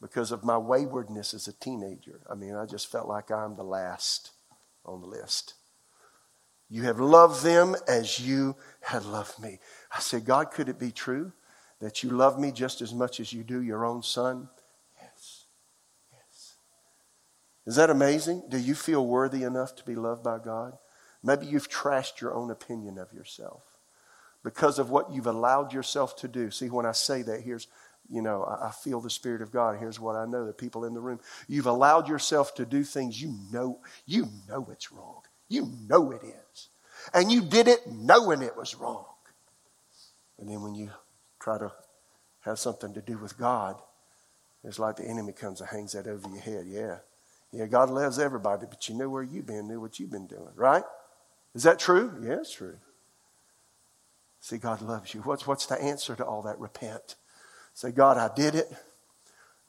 because 0.00 0.30
of 0.30 0.44
my 0.44 0.56
waywardness 0.56 1.34
as 1.34 1.48
a 1.48 1.52
teenager, 1.52 2.20
I 2.30 2.34
mean, 2.34 2.54
I 2.54 2.66
just 2.66 2.90
felt 2.90 3.08
like 3.08 3.30
I'm 3.30 3.56
the 3.56 3.64
last 3.64 4.30
on 4.84 5.00
the 5.00 5.06
list. 5.06 5.54
You 6.68 6.84
have 6.84 7.00
loved 7.00 7.44
them 7.44 7.76
as 7.86 8.18
you 8.18 8.56
have 8.80 9.04
loved 9.06 9.40
me. 9.40 9.58
I 9.94 9.98
said, 10.00 10.24
God, 10.24 10.52
could 10.52 10.68
it 10.68 10.78
be 10.78 10.90
true 10.90 11.32
that 11.80 12.02
you 12.02 12.10
love 12.10 12.38
me 12.38 12.52
just 12.52 12.80
as 12.80 12.94
much 12.94 13.20
as 13.20 13.32
you 13.32 13.42
do 13.42 13.60
your 13.60 13.84
own 13.84 14.02
son? 14.02 14.48
Yes. 15.00 15.46
Yes. 16.12 16.54
Is 17.66 17.76
that 17.76 17.90
amazing? 17.90 18.44
Do 18.48 18.56
you 18.56 18.74
feel 18.74 19.04
worthy 19.04 19.42
enough 19.42 19.74
to 19.76 19.84
be 19.84 19.96
loved 19.96 20.22
by 20.22 20.38
God? 20.38 20.78
Maybe 21.22 21.46
you've 21.46 21.70
trashed 21.70 22.20
your 22.20 22.34
own 22.34 22.50
opinion 22.50 22.98
of 22.98 23.12
yourself 23.12 23.62
because 24.42 24.78
of 24.78 24.90
what 24.90 25.12
you've 25.12 25.26
allowed 25.26 25.72
yourself 25.72 26.16
to 26.16 26.28
do. 26.28 26.50
See, 26.50 26.68
when 26.68 26.86
I 26.86 26.92
say 26.92 27.22
that, 27.22 27.42
here's, 27.42 27.68
you 28.10 28.22
know, 28.22 28.44
I, 28.44 28.70
feel 28.70 29.00
the 29.00 29.10
Spirit 29.10 29.40
of 29.40 29.52
God. 29.52 29.78
Here's 29.78 30.00
what 30.00 30.16
I 30.16 30.26
know 30.26 30.46
the 30.46 30.52
people 30.52 30.84
in 30.84 30.94
the 30.94 31.00
room. 31.00 31.20
You've 31.48 31.66
allowed 31.66 32.08
yourself 32.08 32.54
to 32.56 32.66
do 32.66 32.82
things 32.82 33.22
you 33.22 33.34
know, 33.52 33.78
you 34.04 34.28
know 34.48 34.68
it's 34.72 34.90
wrong. 34.92 35.22
You 35.48 35.70
know 35.88 36.10
it 36.10 36.22
is. 36.24 36.68
And 37.14 37.30
you 37.30 37.40
did 37.42 37.68
it 37.68 37.86
knowing 37.86 38.42
it 38.42 38.56
was 38.56 38.74
wrong. 38.74 39.06
And 40.38 40.48
then 40.48 40.62
when 40.62 40.74
you 40.74 40.90
try 41.38 41.58
to 41.58 41.72
have 42.40 42.58
something 42.58 42.92
to 42.94 43.00
do 43.00 43.18
with 43.18 43.38
God, 43.38 43.80
it's 44.64 44.78
like 44.78 44.96
the 44.96 45.04
enemy 45.04 45.32
comes 45.32 45.60
and 45.60 45.70
hangs 45.70 45.92
that 45.92 46.06
over 46.06 46.28
your 46.28 46.40
head. 46.40 46.66
Yeah. 46.66 46.98
Yeah, 47.52 47.66
God 47.66 47.90
loves 47.90 48.18
everybody, 48.18 48.66
but 48.68 48.88
you 48.88 48.96
know 48.96 49.10
where 49.10 49.22
you've 49.22 49.46
been, 49.46 49.68
knew 49.68 49.80
what 49.80 50.00
you've 50.00 50.10
been 50.10 50.26
doing, 50.26 50.52
right? 50.56 50.84
Is 51.54 51.64
that 51.64 51.78
true? 51.78 52.12
Yeah, 52.22 52.40
it's 52.40 52.54
true. 52.54 52.76
See, 54.40 54.58
God 54.58 54.82
loves 54.82 55.14
you. 55.14 55.20
What's, 55.20 55.46
what's 55.46 55.66
the 55.66 55.80
answer 55.80 56.16
to 56.16 56.24
all 56.24 56.42
that? 56.42 56.58
Repent. 56.58 57.16
Say, 57.74 57.92
God, 57.92 58.16
I 58.16 58.34
did 58.34 58.54
it. 58.54 58.70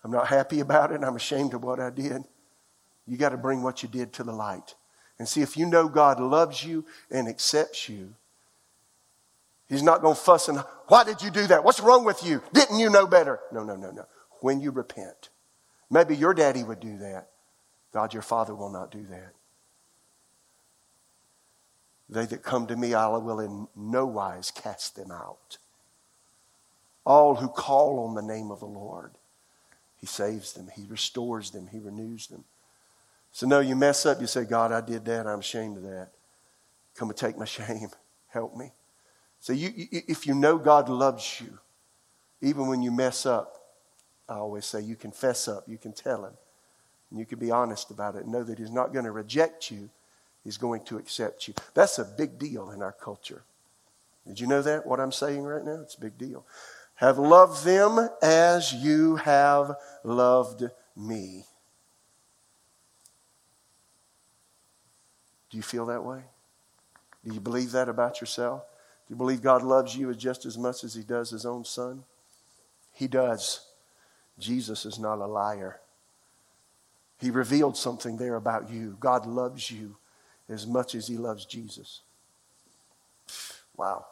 I'm 0.03 0.11
not 0.11 0.27
happy 0.27 0.59
about 0.59 0.91
it. 0.91 1.03
I'm 1.03 1.15
ashamed 1.15 1.53
of 1.53 1.63
what 1.63 1.79
I 1.79 1.89
did. 1.89 2.23
You 3.05 3.17
got 3.17 3.29
to 3.29 3.37
bring 3.37 3.61
what 3.61 3.83
you 3.83 3.89
did 3.89 4.13
to 4.13 4.23
the 4.23 4.31
light. 4.31 4.75
And 5.19 5.27
see, 5.27 5.41
if 5.41 5.55
you 5.55 5.65
know 5.65 5.87
God 5.87 6.19
loves 6.19 6.63
you 6.63 6.85
and 7.11 7.27
accepts 7.27 7.87
you, 7.87 8.15
He's 9.69 9.83
not 9.83 10.01
going 10.01 10.15
to 10.15 10.21
fuss 10.21 10.49
and, 10.49 10.63
why 10.87 11.03
did 11.03 11.21
you 11.21 11.31
do 11.31 11.47
that? 11.47 11.63
What's 11.63 11.79
wrong 11.79 12.03
with 12.03 12.23
you? 12.23 12.43
Didn't 12.53 12.79
you 12.79 12.89
know 12.89 13.07
better? 13.07 13.39
No, 13.51 13.63
no, 13.63 13.75
no, 13.75 13.91
no. 13.91 14.05
When 14.41 14.59
you 14.59 14.71
repent, 14.71 15.29
maybe 15.89 16.15
your 16.15 16.33
daddy 16.33 16.63
would 16.63 16.79
do 16.79 16.97
that. 16.97 17.29
God, 17.93 18.13
your 18.13 18.21
father 18.21 18.53
will 18.53 18.69
not 18.69 18.91
do 18.91 19.05
that. 19.09 19.33
They 22.13 22.25
that 22.27 22.43
come 22.43 22.67
to 22.67 22.75
me, 22.75 22.93
I 22.93 23.07
will 23.07 23.39
in 23.39 23.67
no 23.75 24.05
wise 24.05 24.51
cast 24.51 24.95
them 24.95 25.11
out. 25.11 25.57
All 27.05 27.35
who 27.35 27.47
call 27.47 28.07
on 28.07 28.13
the 28.13 28.21
name 28.21 28.51
of 28.51 28.59
the 28.59 28.67
Lord, 28.67 29.11
He 29.97 30.05
saves 30.05 30.53
them, 30.53 30.69
He 30.75 30.85
restores 30.87 31.49
them, 31.49 31.67
He 31.67 31.79
renews 31.79 32.27
them. 32.27 32.43
So, 33.31 33.47
no, 33.47 33.61
you 33.61 33.75
mess 33.75 34.05
up, 34.05 34.21
you 34.21 34.27
say, 34.27 34.45
God, 34.45 34.71
I 34.71 34.81
did 34.81 35.05
that, 35.05 35.25
I'm 35.25 35.39
ashamed 35.39 35.77
of 35.77 35.83
that. 35.83 36.11
Come 36.95 37.09
and 37.09 37.17
take 37.17 37.35
my 37.35 37.45
shame. 37.45 37.89
Help 38.27 38.55
me. 38.55 38.71
So, 39.39 39.53
you, 39.53 39.71
if 39.75 40.27
you 40.27 40.35
know 40.35 40.59
God 40.59 40.89
loves 40.89 41.41
you, 41.41 41.57
even 42.41 42.67
when 42.67 42.83
you 42.83 42.91
mess 42.91 43.25
up, 43.25 43.57
I 44.29 44.35
always 44.35 44.65
say 44.65 44.81
you 44.81 44.95
confess 44.95 45.47
up, 45.47 45.63
you 45.67 45.79
can 45.79 45.93
tell 45.93 46.25
Him, 46.25 46.33
and 47.09 47.19
you 47.19 47.25
can 47.25 47.39
be 47.39 47.49
honest 47.49 47.89
about 47.89 48.15
it 48.15 48.23
and 48.23 48.31
know 48.31 48.43
that 48.43 48.59
He's 48.59 48.71
not 48.71 48.93
going 48.93 49.05
to 49.05 49.11
reject 49.11 49.71
you 49.71 49.89
He's 50.43 50.57
going 50.57 50.83
to 50.85 50.97
accept 50.97 51.47
you. 51.47 51.53
That's 51.73 51.99
a 51.99 52.05
big 52.05 52.37
deal 52.37 52.71
in 52.71 52.81
our 52.81 52.91
culture. 52.91 53.43
Did 54.27 54.39
you 54.39 54.47
know 54.47 54.61
that, 54.61 54.85
what 54.85 54.99
I'm 54.99 55.11
saying 55.11 55.43
right 55.43 55.63
now? 55.63 55.79
It's 55.81 55.95
a 55.95 56.01
big 56.01 56.17
deal. 56.17 56.45
Have 56.95 57.17
loved 57.17 57.65
them 57.65 58.09
as 58.21 58.73
you 58.73 59.17
have 59.17 59.75
loved 60.03 60.63
me. 60.95 61.45
Do 65.49 65.57
you 65.57 65.63
feel 65.63 65.85
that 65.87 66.03
way? 66.03 66.21
Do 67.25 67.33
you 67.33 67.39
believe 67.39 67.71
that 67.71 67.89
about 67.89 68.21
yourself? 68.21 68.63
Do 69.07 69.13
you 69.13 69.15
believe 69.15 69.41
God 69.41 69.63
loves 69.63 69.95
you 69.95 70.13
just 70.13 70.45
as 70.45 70.57
much 70.57 70.83
as 70.83 70.93
He 70.93 71.03
does 71.03 71.29
His 71.29 71.45
own 71.45 71.63
Son? 71.65 72.03
He 72.91 73.07
does. 73.07 73.65
Jesus 74.39 74.85
is 74.85 74.99
not 74.99 75.19
a 75.19 75.27
liar. 75.27 75.79
He 77.19 77.29
revealed 77.29 77.77
something 77.77 78.17
there 78.17 78.35
about 78.35 78.69
you. 78.69 78.97
God 78.99 79.25
loves 79.25 79.69
you 79.71 79.97
as 80.49 80.67
much 80.67 80.95
as 80.95 81.07
he 81.07 81.17
loves 81.17 81.45
Jesus. 81.45 82.01
Wow. 83.75 84.05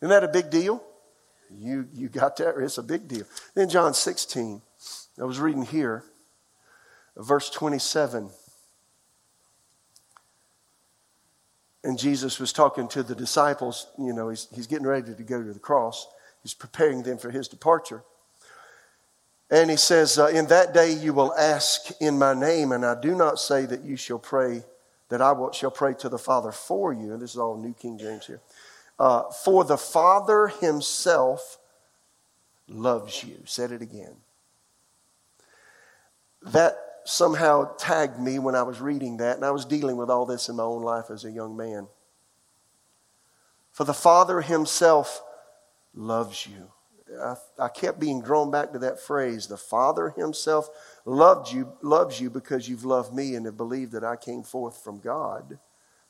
Isn't 0.00 0.10
that 0.10 0.24
a 0.24 0.28
big 0.28 0.50
deal? 0.50 0.82
You, 1.50 1.88
you 1.92 2.08
got 2.08 2.36
that? 2.36 2.54
It's 2.58 2.78
a 2.78 2.82
big 2.82 3.08
deal. 3.08 3.24
Then 3.54 3.68
John 3.68 3.94
16, 3.94 4.60
I 5.20 5.24
was 5.24 5.40
reading 5.40 5.62
here, 5.62 6.04
verse 7.16 7.50
27. 7.50 8.30
And 11.84 11.98
Jesus 11.98 12.38
was 12.38 12.52
talking 12.52 12.88
to 12.88 13.02
the 13.02 13.14
disciples. 13.14 13.86
You 13.98 14.12
know, 14.12 14.28
he's, 14.28 14.48
he's 14.54 14.66
getting 14.66 14.86
ready 14.86 15.14
to 15.14 15.22
go 15.22 15.42
to 15.42 15.52
the 15.52 15.58
cross, 15.58 16.06
he's 16.42 16.54
preparing 16.54 17.02
them 17.02 17.18
for 17.18 17.30
his 17.30 17.48
departure. 17.48 18.02
And 19.50 19.70
he 19.70 19.78
says, 19.78 20.18
uh, 20.18 20.26
In 20.26 20.46
that 20.48 20.74
day 20.74 20.92
you 20.92 21.14
will 21.14 21.34
ask 21.34 21.90
in 22.00 22.18
my 22.18 22.34
name, 22.34 22.72
and 22.72 22.84
I 22.84 23.00
do 23.00 23.14
not 23.14 23.38
say 23.38 23.64
that 23.64 23.82
you 23.82 23.96
shall 23.96 24.18
pray 24.18 24.62
that 25.08 25.22
I 25.22 25.32
will, 25.32 25.52
shall 25.52 25.70
pray 25.70 25.94
to 25.94 26.08
the 26.08 26.18
Father 26.18 26.52
for 26.52 26.92
you. 26.92 27.12
And 27.12 27.22
this 27.22 27.30
is 27.30 27.38
all 27.38 27.56
New 27.56 27.74
King 27.74 27.98
James 27.98 28.26
here. 28.26 28.40
Uh, 28.98 29.24
for 29.44 29.64
the 29.64 29.78
Father 29.78 30.48
himself 30.48 31.58
loves 32.68 33.24
you. 33.24 33.42
Said 33.44 33.72
it 33.72 33.82
again. 33.82 34.16
That 36.42 36.76
somehow 37.04 37.74
tagged 37.76 38.20
me 38.20 38.38
when 38.38 38.54
I 38.54 38.62
was 38.62 38.80
reading 38.80 39.16
that, 39.18 39.36
and 39.36 39.44
I 39.44 39.50
was 39.50 39.64
dealing 39.64 39.96
with 39.96 40.10
all 40.10 40.26
this 40.26 40.48
in 40.48 40.56
my 40.56 40.62
own 40.62 40.82
life 40.82 41.10
as 41.10 41.24
a 41.24 41.30
young 41.30 41.56
man. 41.56 41.88
For 43.72 43.84
the 43.84 43.94
Father 43.94 44.40
himself 44.40 45.22
loves 45.94 46.46
you. 46.46 46.70
I, 47.22 47.36
I 47.58 47.68
kept 47.68 47.98
being 47.98 48.20
drawn 48.20 48.50
back 48.50 48.72
to 48.72 48.78
that 48.80 49.00
phrase. 49.00 49.46
The 49.46 49.56
Father 49.56 50.10
himself 50.10 50.68
loved 51.08 51.52
you, 51.52 51.72
loves 51.82 52.20
you 52.20 52.30
because 52.30 52.68
you've 52.68 52.84
loved 52.84 53.14
me 53.14 53.34
and 53.34 53.46
have 53.46 53.56
believed 53.56 53.92
that 53.92 54.04
I 54.04 54.16
came 54.16 54.42
forth 54.42 54.82
from 54.82 55.00
God. 55.00 55.58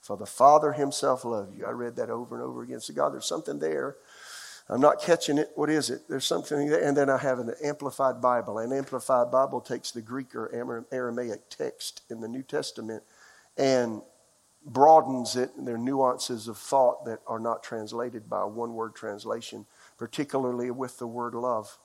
For 0.01 0.17
the 0.17 0.27
Father 0.27 0.73
Himself 0.73 1.25
loved 1.25 1.57
you. 1.57 1.67
I 1.67 1.71
read 1.71 1.97
that 1.97 2.11
over 2.11 2.35
and 2.35 2.45
over 2.45 2.63
again. 2.63 2.81
So, 2.81 2.95
God, 2.95 3.13
there's 3.13 3.27
something 3.27 3.59
there. 3.59 3.97
I'm 4.69 4.81
not 4.81 5.01
catching 5.01 5.39
it. 5.39 5.51
What 5.55 5.71
is 5.71 5.91
it? 5.91 6.03
There's 6.09 6.27
something 6.27 6.69
there. 6.69 6.83
And 6.83 6.97
then 6.97 7.09
I 7.09 7.17
have 7.19 7.39
an 7.39 7.53
Amplified 7.65 8.21
Bible. 8.21 8.59
An 8.59 8.73
Amplified 8.73 9.31
Bible 9.31 9.61
takes 9.61 9.91
the 9.91 10.03
Greek 10.03 10.35
or 10.35 10.85
Aramaic 10.93 11.49
text 11.49 12.03
in 12.11 12.21
the 12.21 12.29
New 12.29 12.43
Testament 12.43 13.03
and 13.57 14.03
broadens 14.65 15.37
it. 15.37 15.51
And 15.57 15.67
there 15.67 15.77
are 15.77 15.79
nuances 15.79 16.49
of 16.49 16.59
thought 16.59 17.07
that 17.07 17.21
are 17.27 17.41
not 17.41 17.63
translated 17.63 18.29
by 18.29 18.45
one 18.45 18.75
word 18.75 18.95
translation, 18.95 19.67
particularly 19.97 20.71
with 20.71 20.99
the 20.99 21.07
word 21.07 21.35
love. 21.35 21.79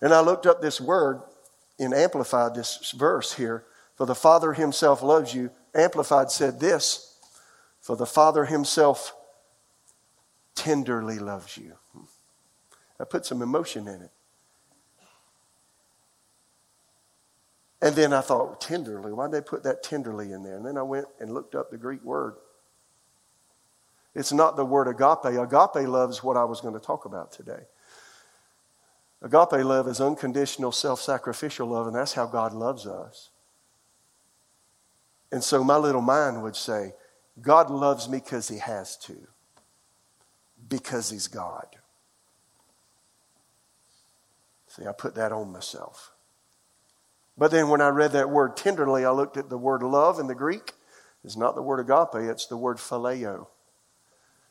And 0.00 0.12
I 0.12 0.20
looked 0.20 0.46
up 0.46 0.60
this 0.60 0.80
word 0.80 1.22
in 1.82 1.92
Amplified, 1.92 2.54
this 2.54 2.92
verse 2.92 3.34
here, 3.34 3.64
for 3.96 4.06
the 4.06 4.14
Father 4.14 4.52
himself 4.52 5.02
loves 5.02 5.34
you. 5.34 5.50
Amplified 5.74 6.30
said 6.30 6.60
this, 6.60 7.18
for 7.80 7.96
the 7.96 8.06
Father 8.06 8.44
himself 8.44 9.14
tenderly 10.54 11.18
loves 11.18 11.56
you. 11.58 11.74
I 13.00 13.04
put 13.04 13.26
some 13.26 13.42
emotion 13.42 13.88
in 13.88 14.02
it. 14.02 14.10
And 17.80 17.96
then 17.96 18.12
I 18.12 18.20
thought, 18.20 18.60
tenderly, 18.60 19.12
why'd 19.12 19.32
they 19.32 19.40
put 19.40 19.64
that 19.64 19.82
tenderly 19.82 20.30
in 20.30 20.44
there? 20.44 20.56
And 20.56 20.64
then 20.64 20.78
I 20.78 20.82
went 20.82 21.06
and 21.18 21.34
looked 21.34 21.56
up 21.56 21.72
the 21.72 21.78
Greek 21.78 22.04
word. 22.04 22.36
It's 24.14 24.32
not 24.32 24.54
the 24.56 24.64
word 24.64 24.86
agape. 24.86 25.24
Agape 25.24 25.88
loves 25.88 26.22
what 26.22 26.36
I 26.36 26.44
was 26.44 26.60
going 26.60 26.74
to 26.74 26.80
talk 26.80 27.06
about 27.06 27.32
today. 27.32 27.64
Agape 29.22 29.64
love 29.64 29.86
is 29.86 30.00
unconditional, 30.00 30.72
self 30.72 31.00
sacrificial 31.00 31.68
love, 31.68 31.86
and 31.86 31.94
that's 31.94 32.12
how 32.12 32.26
God 32.26 32.52
loves 32.52 32.86
us. 32.86 33.30
And 35.30 35.42
so 35.42 35.62
my 35.62 35.76
little 35.76 36.02
mind 36.02 36.42
would 36.42 36.56
say, 36.56 36.94
God 37.40 37.70
loves 37.70 38.08
me 38.08 38.18
because 38.18 38.48
he 38.48 38.58
has 38.58 38.96
to, 38.98 39.16
because 40.68 41.08
he's 41.08 41.28
God. 41.28 41.66
See, 44.66 44.86
I 44.86 44.92
put 44.92 45.14
that 45.14 45.32
on 45.32 45.52
myself. 45.52 46.12
But 47.38 47.50
then 47.50 47.68
when 47.68 47.80
I 47.80 47.88
read 47.88 48.12
that 48.12 48.28
word 48.28 48.56
tenderly, 48.56 49.04
I 49.04 49.10
looked 49.10 49.36
at 49.36 49.48
the 49.48 49.56
word 49.56 49.82
love 49.82 50.18
in 50.18 50.26
the 50.26 50.34
Greek. 50.34 50.72
It's 51.24 51.36
not 51.36 51.54
the 51.54 51.62
word 51.62 51.80
agape, 51.80 52.28
it's 52.28 52.46
the 52.46 52.56
word 52.56 52.78
phileo. 52.78 53.46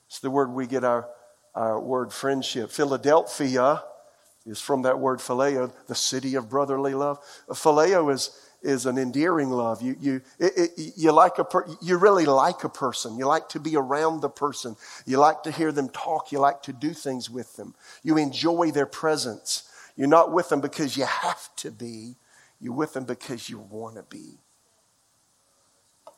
It's 0.07 0.19
the 0.19 0.31
word 0.31 0.51
we 0.51 0.65
get 0.65 0.83
our, 0.83 1.09
our 1.53 1.79
word 1.79 2.13
friendship. 2.13 2.71
Philadelphia 2.71 3.83
is 4.45 4.59
from 4.59 4.81
that 4.83 4.99
word 4.99 5.19
phileo, 5.19 5.71
the 5.87 5.95
city 5.95 6.35
of 6.35 6.49
brotherly 6.49 6.93
love. 6.93 7.19
Phileo 7.49 8.11
is, 8.11 8.31
is 8.61 8.85
an 8.85 8.97
endearing 8.97 9.49
love. 9.49 9.81
You, 9.81 9.95
you, 9.99 10.21
it, 10.39 10.53
it, 10.57 10.93
you, 10.95 11.11
like 11.11 11.37
a 11.37 11.43
per, 11.43 11.65
you 11.81 11.97
really 11.97 12.25
like 12.25 12.63
a 12.63 12.69
person. 12.69 13.17
You 13.17 13.27
like 13.27 13.49
to 13.49 13.59
be 13.59 13.75
around 13.75 14.21
the 14.21 14.29
person. 14.29 14.75
You 15.05 15.17
like 15.17 15.43
to 15.43 15.51
hear 15.51 15.71
them 15.71 15.89
talk. 15.89 16.31
You 16.31 16.39
like 16.39 16.63
to 16.63 16.73
do 16.73 16.93
things 16.93 17.29
with 17.29 17.55
them. 17.55 17.75
You 18.03 18.17
enjoy 18.17 18.71
their 18.71 18.87
presence. 18.87 19.69
You're 19.95 20.07
not 20.07 20.31
with 20.31 20.49
them 20.49 20.61
because 20.61 20.97
you 20.97 21.05
have 21.05 21.55
to 21.57 21.71
be. 21.71 22.15
You're 22.59 22.73
with 22.73 22.93
them 22.93 23.05
because 23.05 23.49
you 23.49 23.59
want 23.59 23.95
to 23.95 24.03
be. 24.03 24.39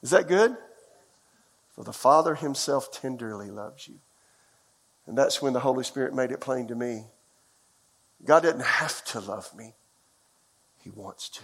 Is 0.02 0.12
that 0.12 0.28
good? 0.28 0.56
For 1.76 1.84
the 1.84 1.94
Father 1.94 2.36
Himself 2.36 2.92
tenderly 2.92 3.50
loves 3.50 3.88
you. 3.88 3.96
And 5.08 5.18
that's 5.18 5.42
when 5.42 5.54
the 5.54 5.60
Holy 5.60 5.84
Spirit 5.84 6.14
made 6.14 6.32
it 6.32 6.40
plain 6.40 6.68
to 6.68 6.76
me. 6.76 7.06
God 8.26 8.44
doesn't 8.44 8.62
have 8.62 9.04
to 9.06 9.20
love 9.20 9.54
me, 9.56 9.74
He 10.78 10.90
wants 10.90 11.30
to. 11.30 11.44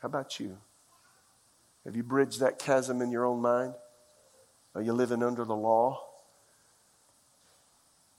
How 0.00 0.06
about 0.06 0.40
you? 0.40 0.58
Have 1.84 1.96
you 1.96 2.02
bridged 2.02 2.40
that 2.40 2.58
chasm 2.58 3.02
in 3.02 3.10
your 3.10 3.24
own 3.24 3.40
mind? 3.40 3.74
Are 4.74 4.82
you 4.82 4.92
living 4.92 5.22
under 5.22 5.44
the 5.44 5.56
law? 5.56 6.04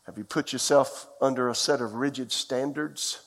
Have 0.06 0.18
you 0.18 0.24
put 0.24 0.52
yourself 0.52 1.08
under 1.22 1.50
a 1.50 1.56
set 1.56 1.82
of 1.82 1.94
rigid 1.94 2.32
standards 2.32 3.22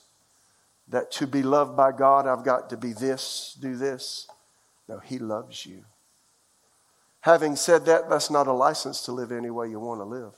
that 0.89 1.11
to 1.13 1.25
be 1.25 1.41
loved 1.41 1.77
by 1.77 1.91
God, 1.91 2.27
I've 2.27 2.43
got 2.43 2.69
to 2.71 2.77
be 2.77 2.93
this, 2.93 3.57
do 3.59 3.75
this? 3.75 4.27
No, 4.87 4.99
He 4.99 5.17
loves 5.17 5.65
you. 5.65 5.85
Having 7.21 7.55
said 7.55 7.85
that, 7.85 8.09
that's 8.09 8.29
not 8.29 8.47
a 8.47 8.51
license 8.51 9.01
to 9.05 9.13
live 9.13 9.31
any 9.31 9.49
way 9.49 9.69
you 9.69 9.79
want 9.79 10.01
to 10.01 10.05
live. 10.05 10.33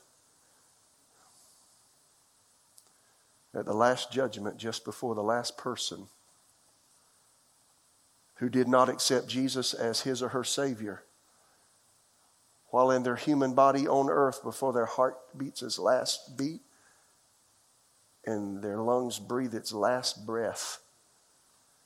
At 3.56 3.64
the 3.64 3.72
last 3.72 4.12
judgment, 4.12 4.58
just 4.58 4.84
before 4.84 5.14
the 5.14 5.22
last 5.22 5.56
person 5.56 6.08
who 8.34 8.50
did 8.50 8.68
not 8.68 8.90
accept 8.90 9.28
Jesus 9.28 9.72
as 9.72 10.02
his 10.02 10.22
or 10.22 10.28
her 10.28 10.44
Savior, 10.44 11.04
while 12.68 12.90
in 12.90 13.02
their 13.02 13.16
human 13.16 13.54
body 13.54 13.88
on 13.88 14.10
earth 14.10 14.42
before 14.42 14.74
their 14.74 14.84
heart 14.84 15.16
beats 15.38 15.62
its 15.62 15.78
last 15.78 16.36
beat 16.36 16.60
and 18.26 18.62
their 18.62 18.78
lungs 18.78 19.18
breathe 19.18 19.54
its 19.54 19.72
last 19.72 20.26
breath. 20.26 20.80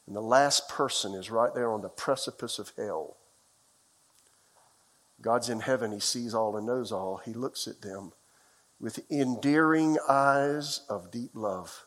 And 0.06 0.16
the 0.16 0.22
last 0.22 0.68
person 0.68 1.14
is 1.14 1.30
right 1.30 1.54
there 1.54 1.70
on 1.70 1.82
the 1.82 1.88
precipice 1.88 2.58
of 2.58 2.72
hell. 2.76 3.16
God's 5.20 5.50
in 5.50 5.60
heaven. 5.60 5.92
He 5.92 6.00
sees 6.00 6.34
all 6.34 6.56
and 6.56 6.66
knows 6.66 6.90
all. 6.90 7.18
He 7.18 7.34
looks 7.34 7.68
at 7.68 7.82
them 7.82 8.12
with 8.80 9.04
endearing 9.10 9.98
eyes 10.08 10.80
of 10.88 11.10
deep 11.10 11.30
love. 11.34 11.86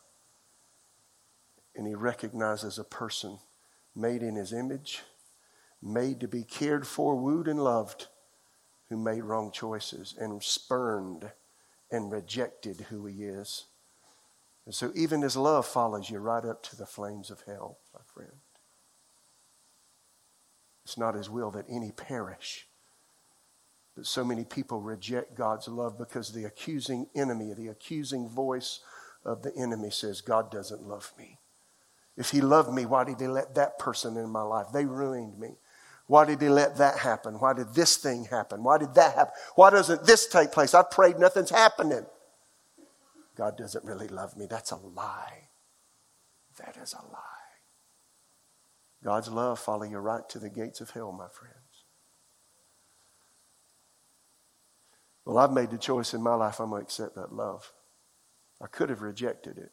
And 1.75 1.88
he 1.88 1.95
recognizes 1.95 2.77
a 2.77 2.84
person 2.84 3.39
made 3.95 4.21
in 4.21 4.36
his 4.36 4.53
image, 4.53 5.01
made 5.82 6.19
to 6.19 6.27
be 6.27 6.43
cared 6.43 6.86
for, 6.86 7.15
wooed, 7.15 7.47
and 7.47 7.63
loved 7.63 8.08
who 8.89 8.97
made 8.97 9.23
wrong 9.23 9.51
choices 9.51 10.15
and 10.19 10.41
spurned 10.43 11.32
and 11.91 12.12
rejected 12.12 12.82
who 12.89 13.06
he 13.06 13.23
is. 13.23 13.65
And 14.65 14.73
so 14.73 14.91
even 14.95 15.21
his 15.21 15.36
love 15.36 15.65
follows 15.65 16.10
you 16.10 16.19
right 16.19 16.45
up 16.45 16.62
to 16.63 16.75
the 16.75 16.86
flames 16.86 17.32
of 17.32 17.41
hell, 17.41 17.79
my 17.93 18.01
friend. 18.06 18.38
It's 20.86 20.97
not 20.97 21.15
his 21.15 21.29
will 21.29 21.51
that 21.51 21.65
any 21.69 21.91
perish. 21.91 22.67
But 23.95 24.08
so 24.08 24.23
many 24.23 24.43
people 24.43 24.82
reject 24.82 25.36
God's 25.36 25.67
love 25.67 25.97
because 25.97 26.32
the 26.32 26.45
accusing 26.45 27.08
enemy, 27.15 27.53
the 27.53 27.67
accusing 27.67 28.27
voice 28.27 28.79
of 29.23 29.43
the 29.43 29.56
enemy 29.56 29.91
says, 29.91 30.21
God 30.21 30.51
doesn't 30.51 30.88
love 30.88 31.12
me. 31.17 31.38
If 32.17 32.32
he 32.32 32.41
loved 32.41 32.73
me, 32.73 32.86
why 32.86 33.03
did 33.03 33.19
he 33.19 33.27
let 33.27 33.56
that 33.56 33.79
person 33.79 34.17
in 34.17 34.29
my 34.29 34.41
life? 34.41 34.67
They 34.73 34.86
ruined 34.86 35.39
me. 35.39 35.56
Why 36.08 36.25
did 36.25 36.41
he 36.41 36.49
let 36.49 36.77
that 36.77 36.99
happen? 36.99 37.39
Why 37.39 37.53
did 37.53 37.73
this 37.73 37.97
thing 37.97 38.25
happen? 38.25 38.63
Why 38.63 38.77
did 38.77 38.93
that 38.95 39.15
happen? 39.15 39.34
Why 39.56 39.69
doesn't 39.69 40.06
this 40.06 40.27
take 40.27 40.51
place? 40.51 40.73
I 40.73 40.84
prayed, 40.84 41.17
nothing's 41.17 41.49
happening. 41.49 42.06
God 43.36 43.58
doesn't 43.58 43.86
really 43.86 44.08
love 44.08 44.38
me. 44.38 44.45
That's 44.47 44.71
a 44.71 44.75
lie. 44.75 45.49
That 46.58 46.77
is 46.82 46.93
a 46.93 47.12
lie. 47.12 47.19
God's 49.03 49.29
love 49.29 49.60
follow 49.60 49.84
you 49.84 49.97
right 49.97 50.27
to 50.29 50.39
the 50.39 50.49
gates 50.49 50.82
of 50.82 50.91
hell, 50.91 51.12
my 51.12 51.27
friends. 51.27 51.62
Well, 55.25 55.38
I've 55.38 55.53
made 55.53 55.71
the 55.71 55.77
choice 55.77 56.13
in 56.13 56.21
my 56.21 56.36
life, 56.36 56.59
I'm 56.59 56.69
going 56.69 56.81
to 56.81 56.86
accept 56.86 57.15
that 57.15 57.33
love. 57.33 57.71
I 58.62 58.67
could 58.67 58.89
have 58.89 59.01
rejected 59.01 59.57
it 59.57 59.71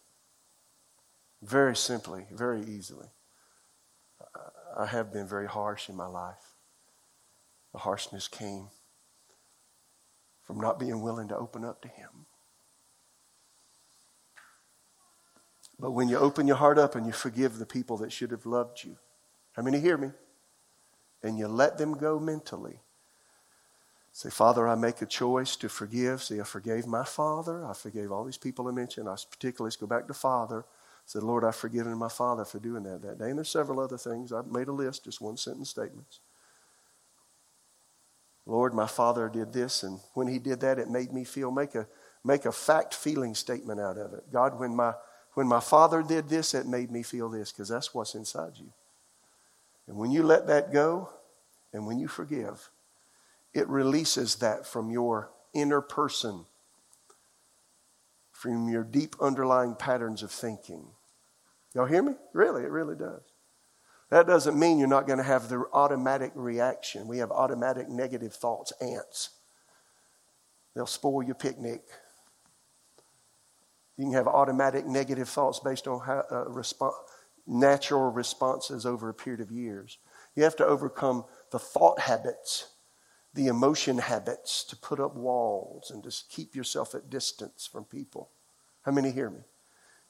very 1.43 1.75
simply, 1.75 2.27
very 2.31 2.63
easily. 2.63 3.09
I 4.77 4.87
have 4.87 5.13
been 5.13 5.27
very 5.27 5.49
harsh 5.49 5.89
in 5.89 5.97
my 5.97 6.07
life. 6.07 6.55
The 7.73 7.79
harshness 7.81 8.29
came 8.29 8.69
from 10.45 10.61
not 10.61 10.79
being 10.79 11.01
willing 11.01 11.29
to 11.29 11.37
open 11.37 11.65
up 11.65 11.81
to 11.83 11.89
Him. 11.89 12.27
But 15.79 15.93
when 15.93 16.09
you 16.09 16.19
open 16.19 16.47
your 16.47 16.57
heart 16.57 16.79
up 16.79 16.95
and 16.95 17.07
you 17.07 17.13
forgive 17.13 17.59
the 17.59 17.67
people 17.67 17.97
that 17.99 18.13
should 18.13 18.31
have 18.33 18.45
loved 18.45 18.85
you, 18.85 18.97
how 19.55 19.63
many 19.63 19.81
hear 19.81 19.97
me? 19.97 20.11
And 21.23 21.39
you 21.39 21.49
let 21.49 21.79
them 21.79 21.97
go 21.97 22.19
mentally. 22.19 22.81
Say, 24.13 24.31
Father, 24.31 24.69
I 24.69 24.75
make 24.75 25.03
a 25.03 25.07
choice 25.07 25.57
to 25.57 25.69
forgive. 25.69 26.23
See, 26.23 26.41
I 26.41 26.45
forgave 26.45 26.87
my 26.87 27.05
father. 27.05 27.65
I 27.65 27.73
forgave 27.73 28.11
all 28.13 28.25
these 28.25 28.37
people 28.37 28.69
I 28.69 28.73
mentioned. 28.73 29.09
I 29.09 29.17
particularly, 29.31 29.75
go 29.79 29.87
back 29.87 30.09
to 30.09 30.15
father 30.15 30.65
said, 31.11 31.25
Lord, 31.25 31.43
I've 31.43 31.57
forgiven 31.57 31.99
my 31.99 32.09
father 32.09 32.45
for 32.45 32.61
doing 32.61 32.85
that 32.85 33.03
that 33.03 33.19
day. 33.19 33.31
And 33.31 33.39
there's 33.39 33.51
several 33.51 33.81
other 33.81 33.99
things. 33.99 34.33
I've 34.33 34.47
made 34.47 34.69
a 34.69 34.73
list, 34.73 35.05
just 35.05 35.21
one 35.21 35.37
sentence 35.37 35.69
statements. 35.69 36.21
Lord, 38.47 38.75
my 38.75 38.87
father 38.87 39.29
did 39.29 39.53
this, 39.53 39.83
and 39.83 39.99
when 40.15 40.29
he 40.29 40.39
did 40.39 40.61
that, 40.61 40.79
it 40.79 40.89
made 40.89 41.13
me 41.13 41.25
feel, 41.25 41.51
make 41.51 41.75
a, 41.75 41.89
make 42.25 42.45
a 42.45 42.53
fact 42.53 42.95
feeling 42.95 43.35
statement 43.35 43.81
out 43.81 43.99
of 43.99 44.15
it. 44.15 44.33
God, 44.33 44.59
when 44.61 44.75
my, 44.75 44.93
when 45.35 45.49
my 45.49 45.59
father 45.59 46.01
did 46.03 46.29
this, 46.29 46.55
it 46.55 46.67
made 46.67 46.93
me 46.93 47.03
feel 47.03 47.29
this, 47.29 47.51
because 47.51 47.69
that's 47.69 47.93
what's 47.93 48.15
inside 48.15 48.53
you. 48.55 48.73
And 49.89 49.97
when 49.97 50.13
you 50.13 50.23
let 50.23 50.47
that 50.47 50.73
go, 50.73 51.09
and 51.73 51.89
when 51.89 51.99
you 51.99 52.07
forgive, 52.07 52.71
it 53.53 53.69
releases 53.69 54.37
that 54.37 54.67
from 54.67 54.91
your 54.91 55.31
inner 55.53 55.81
person, 55.81 56.45
from 58.33 58.69
your 58.69 58.85
deep 58.85 59.17
underlying 59.21 59.75
patterns 59.75 60.23
of 60.23 60.31
thinking. 60.31 60.87
Y'all 61.75 61.87
hear 61.87 62.03
me? 62.03 62.15
Really, 62.33 62.63
it 62.63 62.71
really 62.71 62.97
does. 62.97 63.23
That 64.11 64.27
doesn't 64.27 64.59
mean 64.59 64.79
you're 64.79 64.89
not 64.89 65.07
going 65.07 65.19
to 65.19 65.25
have 65.25 65.49
the 65.49 65.65
automatic 65.73 66.33
reaction. 66.35 67.07
We 67.07 67.19
have 67.19 67.31
automatic 67.31 67.89
negative 67.89 68.35
thoughts, 68.35 68.73
ants. 68.81 69.31
They'll 70.75 70.87
spoil 70.87 71.23
your 71.23 71.37
picnic. 71.37 71.83
You 73.97 74.07
can 74.07 74.15
have 74.15 74.27
automatic 74.27 74.87
negative 74.87 75.29
thoughts 75.29 75.61
based 75.61 75.87
on 75.87 76.01
how, 76.01 76.25
uh, 76.31 76.45
resp- 76.47 76.93
natural 77.47 78.11
responses 78.11 78.87
over 78.87 79.09
a 79.09 79.15
period 79.15 79.41
of 79.41 79.51
years. 79.51 79.99
You 80.35 80.45
have 80.45 80.57
to 80.57 80.67
overcome 80.67 81.25
the 81.51 81.59
thought 81.59 82.01
habits, 82.01 82.69
the 83.35 83.47
emotion 83.47 83.99
habits 83.99 84.65
to 84.65 84.77
put 84.77 85.01
up 85.01 85.15
walls 85.15 85.91
and 85.91 86.03
just 86.03 86.31
keep 86.31 86.55
yourself 86.55 86.95
at 86.95 87.11
distance 87.11 87.69
from 87.71 87.85
people. 87.85 88.31
How 88.83 88.93
many 88.93 89.11
hear 89.11 89.31
me? 89.31 89.41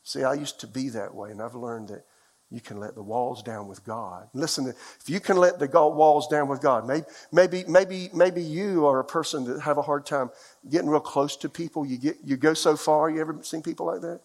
See, 0.03 0.25
I 0.25 0.35
used 0.35 0.61
to 0.61 0.67
be 0.67 0.89
that 0.91 1.15
way, 1.15 1.31
and 1.31 1.43
I've 1.43 1.55
learned 1.55 1.89
that 1.89 2.05
you 2.51 2.61
can 2.61 2.81
let 2.81 2.95
the 2.95 3.03
walls 3.03 3.43
down 3.43 3.69
with 3.69 3.85
God. 3.85 4.29
Listen, 4.33 4.67
if 4.67 5.09
you 5.09 5.21
can 5.21 5.37
let 5.37 5.59
the 5.59 5.69
walls 5.69 6.27
down 6.27 6.49
with 6.49 6.61
God, 6.61 6.87
maybe, 6.87 7.05
maybe, 7.31 7.65
maybe, 7.69 8.11
maybe 8.13 8.43
you 8.43 8.87
are 8.87 8.99
a 8.99 9.05
person 9.05 9.45
that 9.45 9.61
have 9.61 9.79
a 9.79 9.83
hard 9.83 10.05
time 10.05 10.31
getting 10.69 10.89
real 10.89 11.01
close 11.01 11.37
to 11.37 11.49
people. 11.49 11.87
You 11.87 11.99
get, 11.99 12.17
you 12.25 12.37
go 12.37 12.55
so 12.55 12.77
far. 12.77 13.09
You 13.09 13.21
ever 13.21 13.39
seen 13.43 13.63
people 13.63 13.87
like 13.87 14.01
that? 14.01 14.21